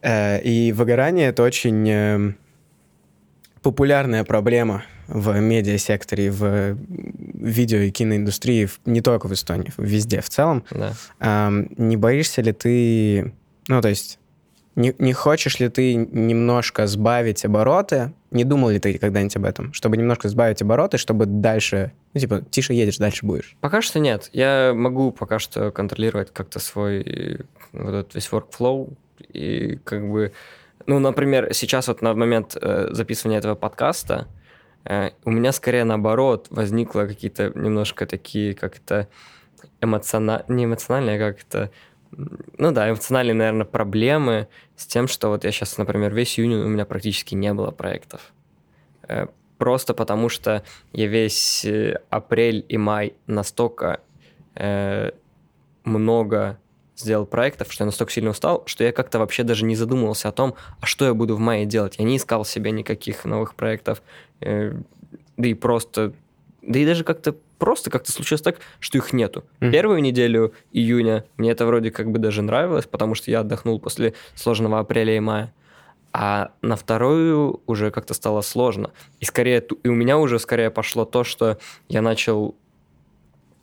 [0.01, 2.33] Э, И выгорание это очень э,
[3.61, 6.77] популярная проблема в медиасекторе, в
[7.33, 10.63] видео и киноиндустрии, не только в Эстонии, везде в целом.
[10.71, 11.51] Да.
[11.77, 13.33] Не боишься ли ты,
[13.67, 14.19] ну, то есть,
[14.75, 18.13] не, не хочешь ли ты немножко сбавить обороты?
[18.31, 19.73] Не думал ли ты когда-нибудь об этом?
[19.73, 23.57] Чтобы немножко сбавить обороты, чтобы дальше, ну, типа, тише едешь, дальше будешь.
[23.59, 24.29] Пока что нет.
[24.31, 27.39] Я могу пока что контролировать как-то свой э,
[27.73, 28.93] вот этот весь workflow.
[29.33, 30.31] И как бы,
[30.85, 34.27] ну, например, сейчас вот на момент э, записывания этого подкаста
[34.85, 39.07] у меня скорее наоборот возникло какие-то немножко такие, как это
[39.81, 41.71] эмоциональные, не эмоциональные, а как это,
[42.11, 46.53] м, ну да, эмоциональные, наверное, проблемы с тем, что вот я сейчас, например, весь июнь
[46.53, 48.33] у меня практически не было проектов.
[49.07, 49.27] Э,
[49.59, 50.63] Просто потому что
[50.93, 53.99] я весь э, апрель и май настолько
[54.55, 55.11] э,
[55.83, 56.57] много
[56.99, 60.31] сделал проектов, что я настолько сильно устал, что я как-то вообще даже не задумывался о
[60.31, 61.95] том, а что я буду в мае делать.
[61.97, 64.01] Я не искал себе никаких новых проектов,
[64.41, 64.73] э,
[65.37, 66.13] да и просто,
[66.61, 69.43] да и даже как-то просто как-то случилось так, что их нету.
[69.59, 69.71] Мгм.
[69.71, 74.13] Первую неделю июня мне это вроде как бы даже нравилось, потому что я отдохнул после
[74.35, 75.53] сложного апреля и мая.
[76.11, 78.91] А на вторую уже как-то стало сложно.
[79.19, 82.55] И скорее, и у меня уже скорее пошло то, что я начал,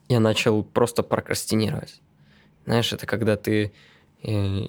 [0.08, 2.00] я начал просто прокрастинировать.
[2.66, 3.72] Знаешь, это когда ты,
[4.22, 4.60] э,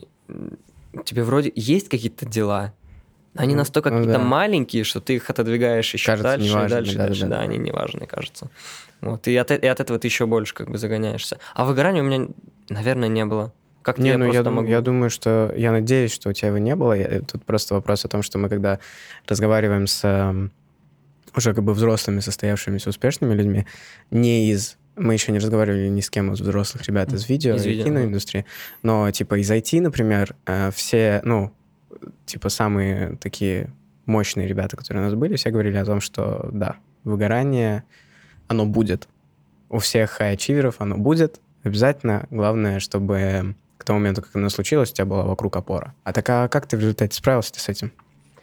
[1.06, 2.74] тебе вроде есть какие-то дела,
[3.34, 4.26] но они Ну, настолько ну какие-то да.
[4.26, 7.08] маленькие, что ты их отодвигаешь еще Кажется дальше, и неважными, дальше, и да-да-да.
[7.10, 7.26] дальше.
[7.28, 8.50] Да, они неважные, кажется.
[9.02, 9.28] Вот.
[9.28, 11.38] И от, э- и от этого ты еще больше как бы загоняешься.
[11.54, 12.28] А выгорания у меня,
[12.70, 13.54] наверное, не было.
[13.84, 14.68] Как Не, я ну я, дум- могу...
[14.68, 16.94] я думаю, что я надеюсь, что у тебя его не было.
[16.94, 18.80] Я- Тут просто вопрос о том, что мы когда
[19.28, 20.52] разговариваем с эм,
[21.36, 23.66] уже как бы взрослыми, состоявшимися успешными людьми,
[24.12, 27.66] не из мы еще не разговаривали ни с кем из взрослых ребят из видео Из
[27.66, 28.46] и видео, киноиндустрии,
[28.84, 31.54] но типа из IT, например, э, все, ну,
[32.26, 33.72] типа самые такие
[34.06, 37.84] мощные ребята, которые у нас были, все говорили о том, что да, выгорание,
[38.48, 39.08] оно будет.
[39.70, 42.26] У всех high-ачиверов оно будет обязательно.
[42.32, 45.94] Главное, чтобы к тому моменту, как оно случилось, у тебя была вокруг опора.
[46.04, 47.92] А так а как ты в результате справился с этим?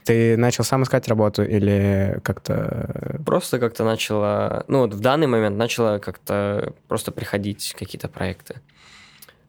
[0.04, 3.20] Ты начал сам искать работу или как-то...
[3.24, 8.60] Просто как-то начало, ну вот в данный момент начало как-то просто приходить какие-то проекты.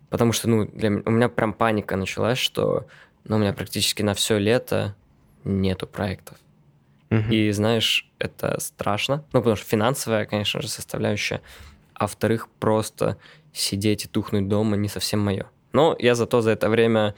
[0.10, 2.88] Потому что, ну, для у меня прям паника началась, что
[3.26, 4.96] ну, у меня практически на все лето
[5.44, 6.38] нету проектов.
[7.10, 7.32] Мгм.
[7.32, 9.26] И знаешь, это страшно.
[9.34, 11.42] Ну, потому что финансовая, конечно же, составляющая.
[11.94, 13.18] А во-вторых, просто
[13.54, 15.46] сидеть и тухнуть дома не совсем мое.
[15.72, 17.16] Но я зато за это время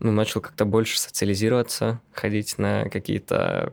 [0.00, 3.72] ну, начал как-то больше социализироваться, ходить на какие-то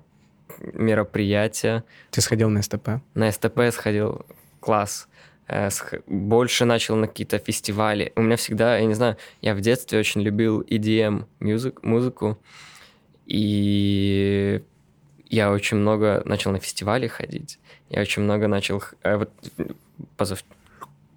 [0.74, 1.84] мероприятия.
[2.12, 2.90] Ты сходил на СТП?
[3.14, 4.26] На СТП сходил,
[4.60, 5.08] класс.
[5.48, 5.70] Э,
[6.08, 8.12] Больше начал на какие-то фестивали.
[8.16, 12.38] У меня всегда, я не знаю, я в детстве очень любил EDM музык, музыку.
[13.26, 14.62] И
[15.30, 17.60] я очень много начал на фестивали ходить.
[17.90, 18.82] Я очень много начал...
[19.04, 19.30] э, Вот
[20.18, 20.44] позав-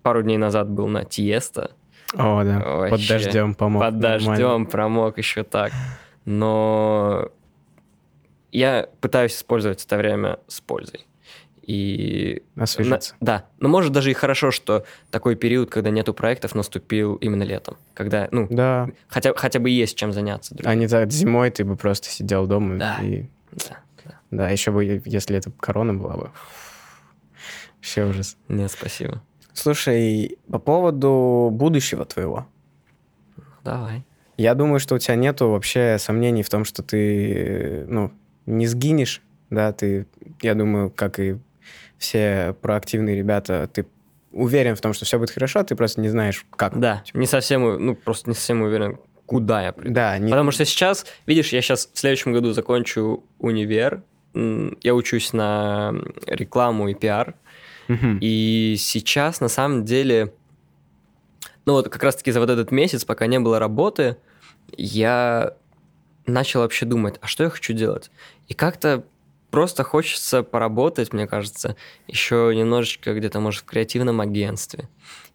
[0.02, 1.70] пару дней назад был на Тиеста.
[2.14, 2.60] О, да.
[2.60, 3.08] Под Вообще.
[3.08, 3.82] дождем помог.
[3.82, 4.26] Под Нормально.
[4.30, 5.72] дождем промок еще так.
[6.24, 7.28] Но
[8.52, 11.06] я пытаюсь использовать это время с пользой.
[11.62, 13.14] И Освежиться.
[13.20, 17.44] на- да, но может даже и хорошо, что такой период, когда нету проектов, наступил именно
[17.44, 18.88] летом, когда, ну, Да.
[19.06, 20.56] хотя, хотя бы есть чем заняться.
[20.64, 22.96] А не так зимой ты бы просто сидел дома Да.
[23.02, 23.26] и...
[23.52, 24.20] Да, да.
[24.32, 26.30] Да, еще бы, если это корона была бы.
[27.76, 28.36] Вообще ужас.
[28.48, 29.22] Нет, спасибо.
[29.64, 32.46] Слушай, по поводу будущего твоего.
[33.62, 34.04] Давай.
[34.38, 38.10] Я думаю, что у тебя нету вообще сомнений в том, что ты, ну,
[38.46, 40.06] не сгинешь, да, ты,
[40.40, 41.36] я думаю, как и
[41.98, 43.84] все проактивные ребята, ты
[44.32, 46.78] уверен в том, что все будет хорошо, ты просто не знаешь, как.
[46.80, 49.92] Да, не совсем, ну, просто не совсем уверен, куда я приду.
[49.92, 54.02] Да, не- Потому что сейчас, видишь, я сейчас в следующем году закончу универ,
[54.32, 55.92] я учусь на
[56.26, 57.34] рекламу и пиар,
[58.20, 60.32] И сейчас, на самом деле,
[61.66, 64.16] ну вот как раз-таки за вот этот месяц, пока не было работы,
[64.76, 65.56] я
[66.26, 68.10] начал вообще думать, а что я хочу делать?
[68.48, 69.04] И как-то
[69.50, 71.76] просто хочется поработать, мне кажется,
[72.06, 74.88] еще немножечко где-то, может, в креативном агентстве.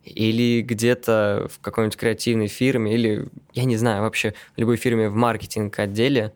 [0.04, 5.16] Или где-то в какой-нибудь креативной фирме, или, я не знаю, вообще в любой фирме в
[5.16, 6.34] маркетинг-отделе,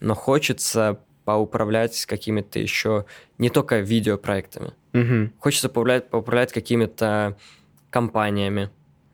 [0.00, 3.04] но хочется поуправлять какими-то еще
[3.36, 4.72] не только видеопроектами.
[4.94, 5.34] Мгм.
[5.38, 7.36] Хочется поуправлять, поуправлять какими-то
[7.90, 8.70] компаниями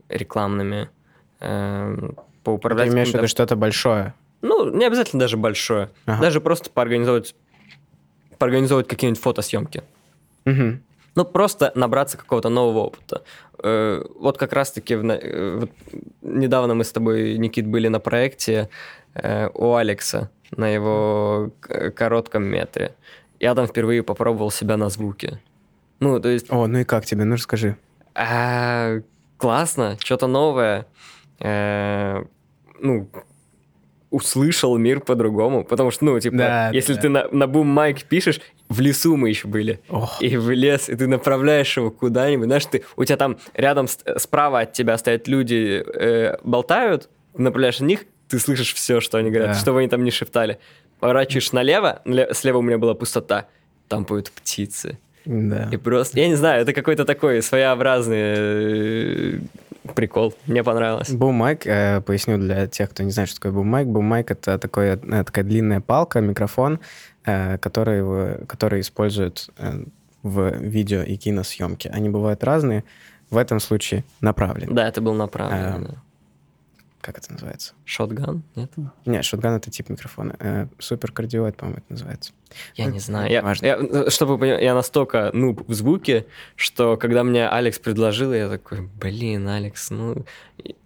[0.08, 0.90] рекламными,
[1.40, 4.14] Ты поуправлять имеешь в виду что-то большое?
[4.42, 5.90] ну, не обязательно даже большое.
[6.06, 6.22] Ага.
[6.22, 7.34] Даже просто поорганизовать,
[8.38, 9.82] поорганизовать какие-нибудь фотосъемки.
[10.44, 10.84] Мгм.
[11.16, 13.24] Ну, просто набраться какого-то нового опыта.
[13.58, 15.70] Э, Вот как раз-таки в э, вот
[16.22, 18.68] недавно мы с тобой, Никит, были на проекте
[19.14, 21.50] э, у Алекса на его
[21.96, 22.94] коротком метре.
[23.40, 25.40] Я там впервые попробовал себя на звуке.
[26.00, 27.24] Ну, то есть О, ну и как тебе?
[27.24, 27.76] Ну расскажи.
[28.14, 29.00] а,
[29.36, 30.86] классно, что-то новое.
[31.40, 32.24] Э,
[32.80, 33.08] ну,
[34.10, 35.64] услышал мир по-другому.
[35.64, 37.00] Потому что, ну, типа, Да, если да.
[37.00, 39.80] ты на, на бум майк пишешь, в лесу мы еще были.
[39.88, 40.22] Ох.
[40.22, 42.46] И в лес, и ты направляешь его куда-нибудь.
[42.46, 47.86] Знаешь, ты, у тебя там рядом, справа от тебя стоят люди, э, болтают, направляешь на
[47.86, 49.58] них, ты слышишь все, что они говорят, Да.
[49.58, 50.58] что бы они там не шептали.
[51.00, 53.46] Поворачиваешь налево, нале- слева у меня была пустота,
[53.88, 54.98] там поют птицы.
[55.26, 55.68] Да.
[55.72, 59.38] И просто, я не знаю, это какой-то такой своеобразный э,
[59.94, 60.34] прикол.
[60.46, 61.10] Мне понравилось.
[61.10, 63.86] Бум-майк, э, поясню для тех, кто не знает, что такое бум-майк.
[63.88, 66.78] Бум-майк— это такое, э, такая длинная палка, микрофон,
[67.24, 69.84] э, который, который используют э,
[70.22, 71.90] в видео и киносъемке.
[71.90, 72.84] Они бывают разные.
[73.30, 74.74] В этом случае направленный.
[74.74, 75.76] Да, это был направлено.
[75.76, 75.94] А, да.
[77.04, 77.74] Как это называется?
[77.84, 78.42] Shotgun?
[78.56, 78.70] Нет?
[79.04, 80.36] Нет, shotgun— это тип микрофона.
[80.38, 82.32] Э, суперкардиоид, по-моему, это называется.
[82.76, 83.30] Я Ну, не знаю.
[83.30, 83.66] Я, важно.
[83.66, 86.24] я, э, чтобы вы я настолько нуб в звуке,
[86.56, 90.24] что когда мне Алекс предложил, я такой, блин, Алекс, ну,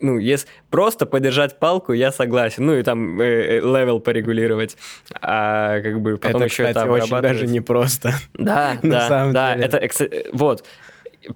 [0.01, 2.67] ну, если просто подержать палку, я согласен.
[2.67, 4.77] Ну, и там э, э, level порегулировать.
[5.23, 8.13] А как бы потом это, еще это кстати, очень даже непросто.
[8.35, 9.55] Да, да, да.
[9.55, 10.03] Это, экс-
[10.33, 10.65] вот.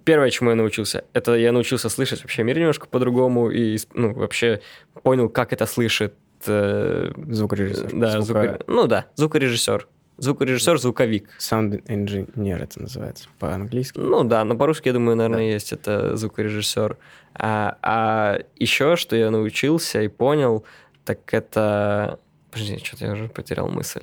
[0.05, 4.61] Первое, чему я научился, это я научился слышать вообще мир немножко по-другому и, ну, вообще
[5.03, 6.15] понял, как это слышит.
[6.47, 7.91] э, Звукорежиссер.
[7.93, 9.87] да, Звуко- звуко- ну да, звукорежиссер.
[10.19, 11.29] Звукорежиссер, звуковик.
[11.39, 13.99] Sound engineer это называется по-английски.
[13.99, 16.97] Ну да, но по-русски, я думаю, наверное, есть это звукорежиссер.
[17.35, 20.65] А, а еще, что я научился и понял,
[21.05, 22.19] так это...
[22.51, 24.03] Подожди, что-то я уже потерял мысль.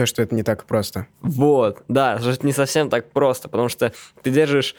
[0.00, 1.08] То, что это не так просто.
[1.20, 3.92] Вот, да, это не совсем так просто, потому что
[4.22, 4.74] ты держишь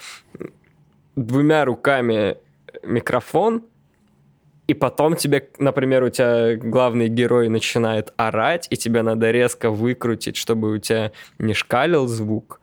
[1.16, 2.38] двумя руками
[2.82, 3.64] микрофон,
[4.66, 10.38] и потом тебе, например, у тебя главный герой начинает орать, и тебе надо резко выкрутить,
[10.38, 12.60] чтобы у тебя не шкалил звук.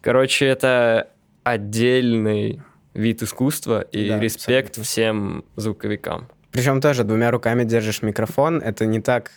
[0.00, 1.10] Короче, это
[1.44, 2.62] отдельный
[2.94, 4.82] вид искусства, и Да, респект абсолютно.
[4.82, 6.26] всем звуковикам.
[6.50, 9.30] Причем тоже двумя руками держишь микрофон, это не так,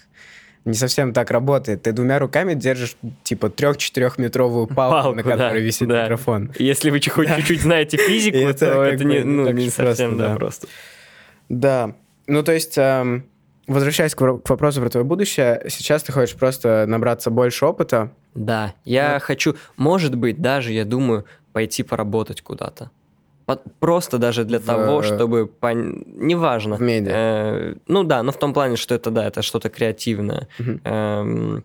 [0.65, 1.83] не совсем так работает.
[1.83, 6.03] Ты двумя руками держишь типа трех-четырехметровую палку, на Палку, да, которой висит да.
[6.03, 6.51] микрофон.
[6.57, 10.29] Если вы хоть чуть-чуть знаете физику, это то это не, ну, не совсем просто, да,
[10.29, 10.35] да.
[10.35, 10.67] просто.
[11.49, 11.95] Да.
[12.27, 13.25] Ну, то есть, эм,
[13.67, 18.11] возвращаясь к, вопросу про твое будущее, сейчас ты хочешь просто набраться больше опыта.
[18.35, 19.23] Да, я Вот.
[19.23, 22.91] хочу, может быть, даже, я думаю, пойти поработать куда-то.
[23.49, 25.49] По- Просто даже для В- того, чтобы...
[25.61, 26.75] пон- Неважно.
[26.75, 27.11] В медиа.
[27.15, 30.47] Э, ну да, но в том плане, что это, да, это что-то креативное.
[30.59, 30.81] Мгм.
[30.83, 31.63] Эм,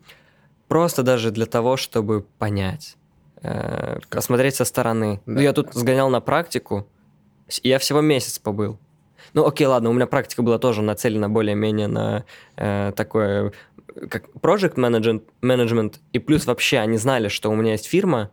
[0.69, 2.97] просто даже для того, чтобы понять,
[3.43, 5.21] э, посмотреть со стороны.
[5.27, 5.33] Да.
[5.33, 6.87] Ну, я тут сгонял на практику,
[7.63, 8.79] и я всего месяц побыл.
[9.35, 12.25] Ну, окей, ладно, у меня практика была тоже нацелена более-менее на
[12.57, 13.53] э, такое,
[13.95, 18.31] э, как project management, management, и плюс вообще они знали, что у меня есть фирма,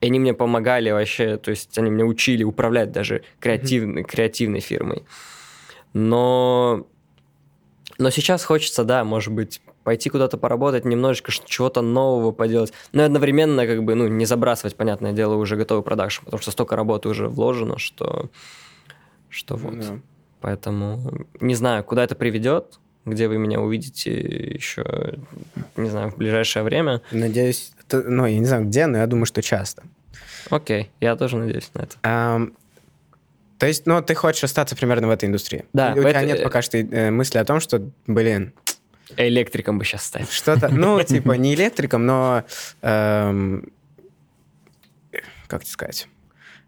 [0.00, 5.04] и они мне помогали вообще, то есть они меня учили управлять даже креативной, креативной фирмой.
[5.92, 6.86] Но,
[7.98, 13.04] но сейчас хочется, да, может быть, пойти куда-то поработать, немножечко чего-то нового поделать, но и
[13.06, 17.08] одновременно как бы, ну, не забрасывать, понятное дело, уже готовый продакшн, потому что столько работы
[17.08, 18.30] уже вложено, что,
[19.28, 19.78] что вот.
[19.78, 20.00] Да.
[20.40, 25.14] Поэтому не знаю, куда это приведет, где вы меня увидите еще,
[25.76, 27.00] не знаю, в ближайшее время.
[27.12, 29.82] Надеюсь, это- ну, я не знаю где, но я думаю, что часто.
[30.50, 31.96] Окей, я тоже надеюсь на это.
[32.02, 32.52] Ам,
[33.58, 35.64] то есть, ну, ты хочешь остаться примерно в этой индустрии?
[35.72, 38.52] Да, Или у тебя этой- нет пока что э, мысли о том, что, блин,
[39.16, 40.30] Электриком бы сейчас стать.
[40.30, 42.44] что-то, ну, типа, не электриком, но,
[42.82, 43.70] эм,
[45.46, 46.08] как тебе сказать,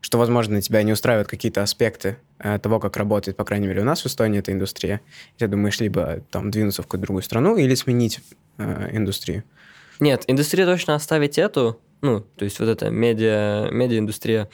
[0.01, 3.85] что, возможно, тебя не устраивают какие-то аспекты э, того, как работает, по крайней мере, у
[3.85, 5.01] нас в Эстонии эта индустрия.
[5.37, 8.21] И ты думаешь, либо там двинуться в какую-то другую страну, или сменить
[8.59, 9.45] э, индустрию.
[10.01, 14.49] Нет, индустрию точно оставить эту, ну, то есть вот эта медиа, медиаиндустрия,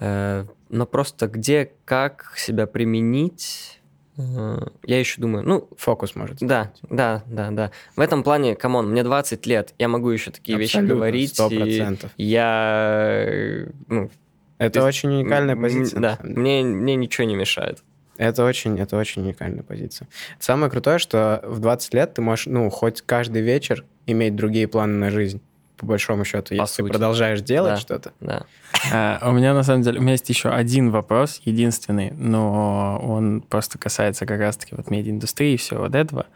[0.00, 3.80] Э, но просто где, как себя применить,
[4.16, 6.38] э, я еще думаю, ну, Фокус может.
[6.40, 7.70] да, да, да, да.
[7.96, 11.34] В этом плане, come on, мне 20 лет, я могу еще такие вещи Абсолютно, говорить.
[11.34, 12.10] сто и процентов.
[12.16, 14.10] Я, э, ну,
[14.58, 16.00] Это то есть очень уникальная позиция.
[16.00, 17.82] Да, мне, мне ничего не мешает.
[18.16, 20.08] Это очень, это очень уникальная позиция.
[20.40, 24.94] Самое крутое, что в 20 лет ты можешь, ну, хоть каждый вечер иметь другие планы
[24.94, 25.40] на жизнь,
[25.76, 26.90] по большому счету, По если ты сути.
[26.90, 27.76] продолжаешь делать Да.
[27.80, 28.12] что-то.
[28.18, 28.46] Да.
[28.92, 33.40] А, у меня, на самом деле, у меня есть еще один вопрос, единственный, но он
[33.42, 36.26] просто касается как раз-таки вот медиаиндустрии и всего вот этого.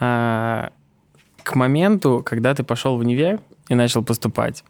[0.00, 0.70] А,
[1.44, 3.38] к моменту, когда ты пошел в универ
[3.68, 4.64] и начал поступать,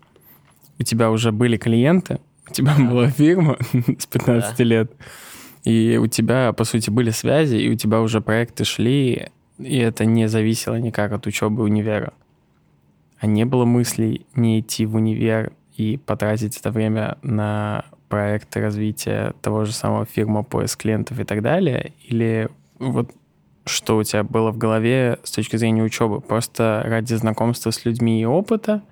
[0.78, 2.20] у тебя уже были клиенты,
[2.52, 3.56] у тебя была фирма
[3.98, 4.92] с 15 лет,
[5.64, 9.28] и у тебя, по сути, были связи, и у тебя уже проекты шли,
[9.58, 12.12] и это не зависело никак от учебы универа.
[13.18, 19.32] А не было мыслей не идти в универ и потратить это время на проекты развития
[19.40, 21.92] того же самого фирма, поиск клиентов и так далее?
[22.02, 23.10] Или вот
[23.64, 26.20] что у тебя было в голове с точки зрения учебы?
[26.20, 28.82] Просто ради знакомства с людьми и опыта?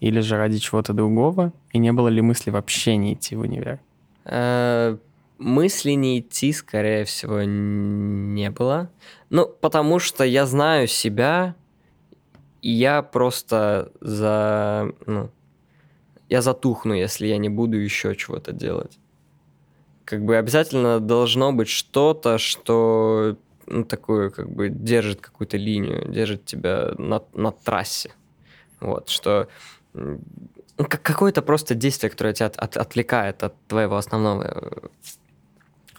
[0.00, 1.52] Или же ради чего-то другого?
[1.72, 3.78] И не было ли мысли вообще не идти в универ?
[4.24, 4.96] Э,
[5.40, 8.90] Мысли не идти, скорее всего, не было.
[9.30, 11.54] Ну, потому что я знаю себя,
[12.60, 14.92] и я просто за...
[15.06, 15.30] Ну,
[16.28, 18.98] я затухну, если я не буду еще чего-то делать.
[20.04, 26.44] Как бы обязательно должно быть что-то, что ну, такое, как бы держит какую-то линию, держит
[26.44, 28.12] тебя на, на трассе.
[28.78, 29.48] Вот, что
[30.76, 34.88] какое-то просто действие, которое тебя от- от- отвлекает от твоего основного, э,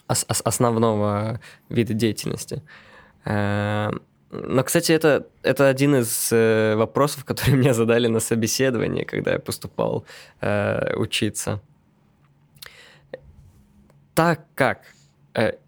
[0.08, 2.62] ос- ос- основного вида деятельности.
[3.24, 3.90] Э,
[4.34, 9.38] Но, кстати, это, это один из э, вопросов, которые мне задали на собеседовании, когда я
[9.38, 10.04] поступал
[10.96, 11.60] учиться.
[14.14, 14.78] Так как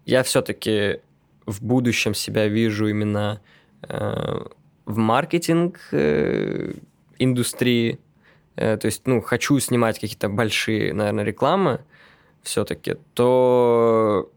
[0.05, 0.99] я все-таки
[1.45, 3.39] в будущем себя вижу именно
[3.87, 5.79] в маркетинг
[7.19, 7.99] индустрии,
[8.55, 11.81] то есть, ну, хочу снимать какие-то большие, наверное, рекламы
[12.43, 14.31] все-таки, то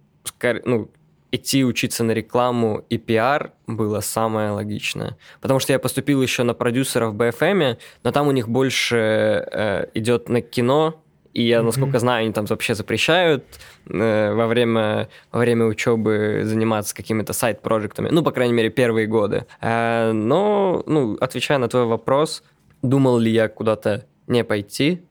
[0.65, 0.91] ну,
[1.31, 5.17] идти учиться на рекламу и пиар было самое логичное.
[5.41, 9.87] Потому что я поступил еще на продюсера в BFM, но там у них больше э,
[9.95, 11.03] идет на кино,
[11.35, 13.45] и я, насколько знаю, они там вообще запрещают
[13.87, 18.09] э, во, время, во время учебы заниматься какими-то сайт-проектами.
[18.11, 19.45] Ну, по крайней мере, первые годы.
[19.61, 22.43] Э, но, ну, отвечая на твой вопрос,
[22.83, 25.03] думал ли я куда-то не пойти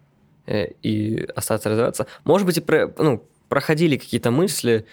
[0.46, 4.86] э, и остаться развиваться, может быть, и про, ну, проходили какие-то мысли,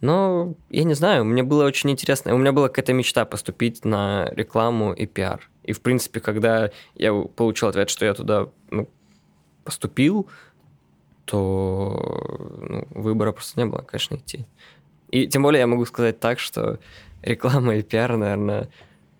[0.00, 2.34] но я не знаю, мне было очень интересно.
[2.34, 5.50] У меня была какая-то мечта поступить на рекламу и пиар.
[5.64, 8.88] И, в принципе, когда я получил ответ, что я туда ну,
[9.62, 10.28] поступил,
[11.26, 14.46] то ну, выбора просто не было, конечно, идти.
[15.10, 16.78] И тем более я могу сказать так, что
[17.22, 18.70] реклама и пиар, наверное,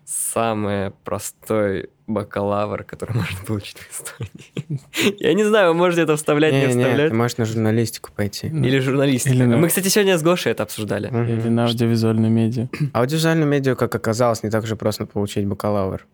[0.05, 4.81] самый простой бакалавр, который можно получить в Эстонии.
[5.19, 7.09] Я не знаю, вы можете это вставлять, не, Не, вставлять.
[7.09, 8.47] ты можешь на журналистику пойти.
[8.47, 9.33] Или журналистика.
[9.35, 11.07] Или на- Мы, кстати, сегодня с Гошей это обсуждали.
[11.07, 12.67] Или на аудиовизуальной медиа.
[12.93, 16.05] Аудиовизуальную медиа, как оказалось, не так же просто получить бакалавр.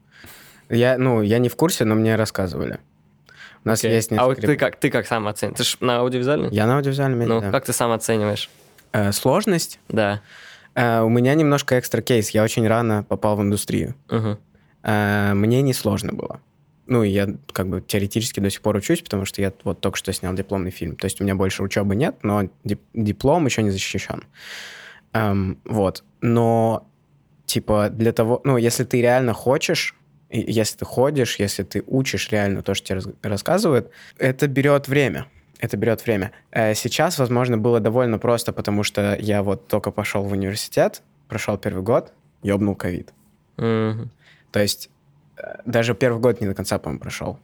[0.69, 2.79] Я, ну, я не в курсе, но мне рассказывали.
[3.63, 3.93] У нас Окей.
[3.95, 4.47] есть а вот несколько...
[4.47, 5.57] ты как, ты как сам оцениваешь?
[5.57, 6.49] Ты ж на аудиовизуальной?
[6.51, 7.51] Я на аудиовизуальной медиа, Ну, да.
[7.51, 8.49] как ты сам оцениваешь?
[8.93, 9.79] Э, сложность?
[9.89, 10.15] Да.
[10.15, 10.17] Э,
[10.77, 12.29] у меня немножко экстра кейс.
[12.29, 13.95] Я очень рано попал в индустрию.
[14.09, 14.37] Мгм.
[14.83, 16.39] Э, мне не сложно было.
[16.85, 20.13] Ну, я как бы теоретически до сих пор учусь, потому что я вот только что
[20.13, 20.95] снял дипломный фильм.
[20.95, 24.23] То есть у меня больше учебы нет, но дип- диплом еще не защищен.
[25.13, 26.03] Эм, вот.
[26.21, 26.87] Но,
[27.45, 28.39] типа, для того...
[28.45, 29.95] Ну, если ты реально хочешь,
[30.29, 35.25] если ты ходишь, если ты учишь реально то, что тебе рассказывают, это берет время.
[35.59, 36.31] Это берет время.
[36.51, 41.57] Э, Сейчас, возможно, было довольно просто, потому что я вот только пошел в университет, прошел
[41.57, 43.13] первый год, ёбнул ковид.
[43.57, 44.11] Мгм.
[44.51, 44.89] То есть
[45.37, 47.39] э, даже первый год не до конца, по-моему, прошел.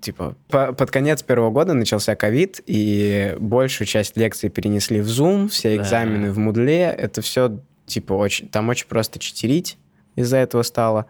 [0.00, 5.48] Типа, по- под конец первого года начался ковид, и большую часть лекций перенесли в Zoom,
[5.48, 5.82] все Да.
[5.82, 6.82] экзамены в Мудле.
[6.82, 8.48] Это все, типа, очень...
[8.48, 9.78] Там очень просто читерить
[10.16, 11.06] из-за этого стало.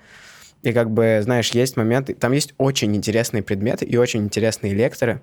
[0.63, 2.15] И как бы, знаешь, есть моменты...
[2.15, 5.21] Там есть очень интересные предметы и очень интересные лекторы,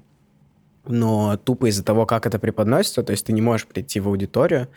[0.85, 4.67] но тупо из-за того, как это преподносится, то есть ты не можешь прийти в аудиторию,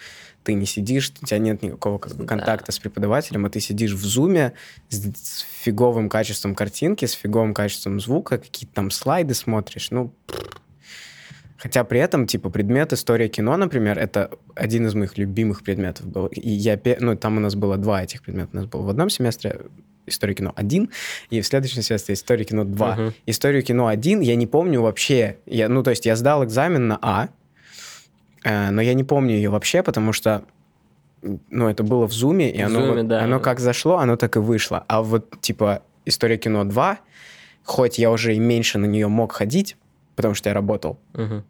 [0.45, 2.29] ты не сидишь, у тебя нет никакого как бы, Да.
[2.29, 4.53] контакта с преподавателем, а ты сидишь в зуме
[4.89, 10.13] с, с фиговым качеством картинки, с фиговым качеством звука, какие-то там слайды смотришь, ну...
[10.27, 10.39] пф.
[11.59, 16.27] Хотя при этом, типа, предмет история кино, например, это один из моих любимых предметов был.
[16.27, 18.51] И я, ну, там у нас было два этих предмета.
[18.53, 19.63] У нас был в одном семестре
[20.07, 20.91] история кино один,
[21.31, 22.95] и в следующем семестре история кино два.
[22.95, 23.15] Мгм.
[23.27, 25.39] Историю кино один я не помню вообще.
[25.47, 27.29] Я, ну, то есть я сдал экзамен на А,
[28.45, 30.45] э, но я не помню ее вообще, потому что
[31.51, 33.23] ну, это было в Зуме, и В оно, Зуме, вот- да.
[33.25, 34.85] оно как зашло, оно так и вышло.
[34.87, 36.99] А вот, типа, история кино 2,
[37.65, 39.77] хоть я уже и меньше на нее мог ходить,
[40.17, 41.45] потому что я работал, Мгм.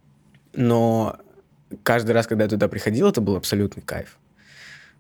[0.55, 1.19] но
[1.83, 4.19] каждый раз, когда я туда приходил, это был абсолютный кайф.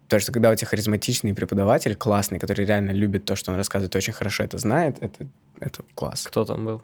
[0.04, 3.94] Потому что когда у тебя харизматичный преподаватель, классный, который реально любит то, что он рассказывает,
[3.96, 5.26] очень хорошо это знает, это,
[5.58, 6.24] это класс.
[6.28, 6.82] Кто там был?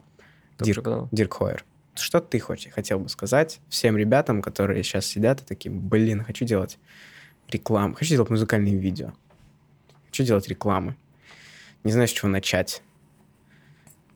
[0.55, 0.75] Кто Дирк.
[0.83, 1.09] преподавал?
[1.11, 1.65] Дирк Хойер.
[1.95, 6.43] Что ты хочешь, хотел бы сказать всем ребятам, которые сейчас сидят и такие, блин, хочу
[6.43, 6.79] делать
[7.49, 9.13] рекламу, хочу делать музыкальные видео,
[10.07, 10.95] хочу делать рекламы.
[11.83, 12.81] Не знаю, с чего начать.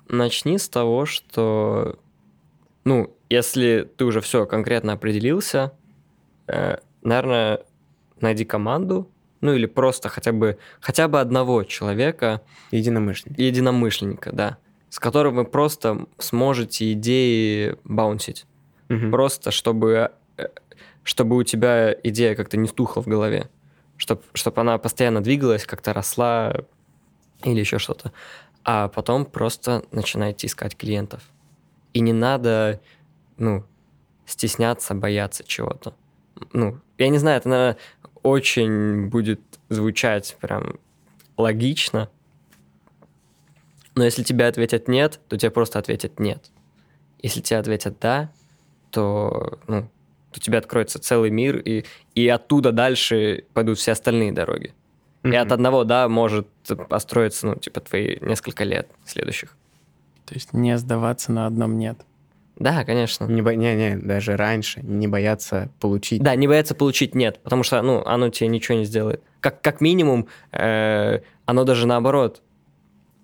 [0.09, 1.99] Начни с того, что,
[2.87, 5.73] ну, если ты уже все конкретно определился,
[6.47, 7.59] э, наверное,
[8.21, 9.09] найди команду,
[9.41, 13.37] ну или просто хотя бы хотя бы одного человека, Единомышленник.
[13.37, 14.57] единомышленника, да,
[14.89, 18.45] с которым вы просто сможете идеи баунсить.
[18.87, 19.11] Мгм.
[19.11, 20.47] Просто чтобы, э,
[21.03, 23.49] чтобы у тебя идея как-то не стухла в голове.
[23.97, 26.55] Чтобы чтоб она постоянно двигалась, как-то росла
[27.43, 28.13] или еще что-то.
[28.63, 31.21] А потом просто начинайте искать клиентов.
[31.93, 32.79] И не надо,
[33.37, 33.63] ну,
[34.25, 35.93] стесняться, бояться чего-то.
[36.53, 37.77] Ну, я не знаю, это, наверное,
[38.23, 40.79] очень будет звучать прям
[41.37, 42.09] логично,
[43.95, 46.51] но если тебе ответят нет, то тебе просто ответят нет.
[47.23, 48.31] Если тебе ответят да,
[48.91, 49.89] то, ну,
[50.31, 51.83] то тебе откроется целый мир, и,
[52.13, 54.73] и оттуда дальше пойдут все остальные дороги.
[55.23, 55.37] И Мгм.
[55.37, 56.47] от одного да может
[56.89, 59.57] построиться, ну, типа, твои несколько лет следующих.
[60.27, 61.97] То есть не сдаваться на одном нет.
[62.57, 63.25] Да, конечно.
[63.25, 66.21] Не, бо- не, не, даже раньше не бояться получить.
[66.21, 69.21] Да, не бояться получить нет, потому что, ну, оно тебе ничего не сделает.
[69.39, 72.41] Как, как минимум, э, оно даже наоборот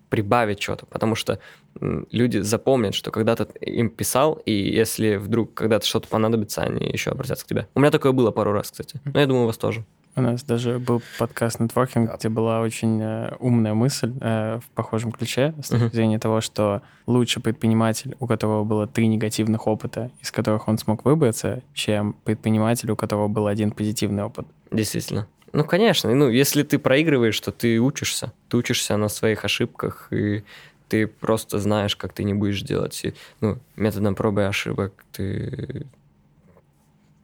[0.10, 1.40] прибавит что-то, потому что
[1.82, 7.46] люди запомнят, что когда-то им писал, и если вдруг когда-то что-то понадобится, они еще обратятся
[7.46, 7.68] к тебе.
[7.74, 9.02] У меня такое было пару раз, кстати.
[9.06, 9.84] Но я думаю, у вас тоже.
[10.16, 15.12] У нас даже был подкаст «Нетворкинг», где была очень э, умная мысль э, в похожем
[15.12, 20.32] ключе с точки зрения того, что лучше предприниматель, у которого было три негативных опыта, из
[20.32, 24.46] которых он смог выбраться, чем предприниматель, у которого был один позитивный опыт.
[24.72, 25.28] Действительно.
[25.52, 26.14] Ну, конечно.
[26.14, 28.34] Ну, если ты проигрываешь, то ты учишься.
[28.50, 30.44] Ты учишься на своих ошибках, и
[30.90, 33.04] ты просто знаешь, как ты не будешь делать.
[33.04, 35.88] И, ну, методом пробы и ошибок ты,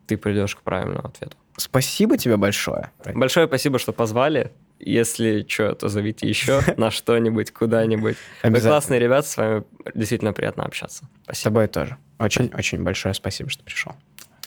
[0.08, 1.38] ты придешь к правильному ответу.
[1.60, 2.92] Спасибо тебе большое.
[3.14, 4.52] Большое спасибо, что позвали.
[4.80, 8.16] Если что, то зовите еще на что-нибудь, куда-нибудь.
[8.44, 11.04] Вы классные ребята, с вами действительно приятно общаться.
[11.04, 11.44] С Спасибо.
[11.44, 11.98] тобой тоже.
[12.18, 13.94] Очень, очень большое спасибо, что пришел.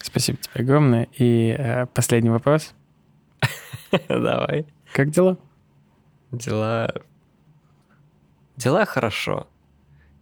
[0.01, 1.09] Спасибо тебе огромное.
[1.19, 2.75] И э, последний вопрос.
[4.09, 4.67] Давай.
[4.93, 5.39] Как дела?
[6.31, 6.93] Дела...
[8.57, 9.49] Дела хорошо.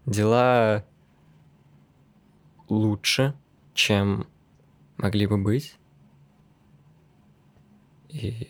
[0.06, 0.84] Дела
[2.68, 3.34] лучше,
[3.74, 4.26] чем
[4.96, 5.79] могли бы быть.
[8.12, 8.48] И,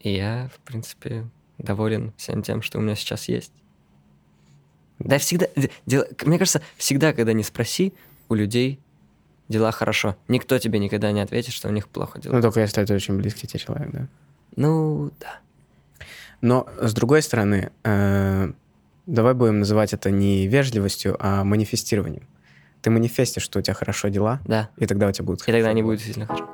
[0.00, 1.26] и я, в принципе,
[1.58, 3.52] доволен всем тем, что у меня сейчас есть.
[4.98, 5.46] Да, всегда...
[5.56, 7.92] д- дела- Мне кажется, всегда, когда не спроси,
[8.28, 8.78] у людей
[9.48, 10.16] дела хорошо.
[10.28, 12.34] Никто тебе никогда не ответит, что у них плохо дела.
[12.36, 14.08] Ну, только если это очень близкий тебе человек, да.
[14.56, 15.40] Ну, да.
[16.40, 18.52] Но, с другой стороны, э,
[19.06, 22.26] давай будем называть это не вежливостью, а манифестированием.
[22.82, 24.70] Ты манифестишь, что у тебя хорошо дела, Да.
[24.78, 26.48] и тогда у тебя будут И тогда хорошо они будут действительно хорошо.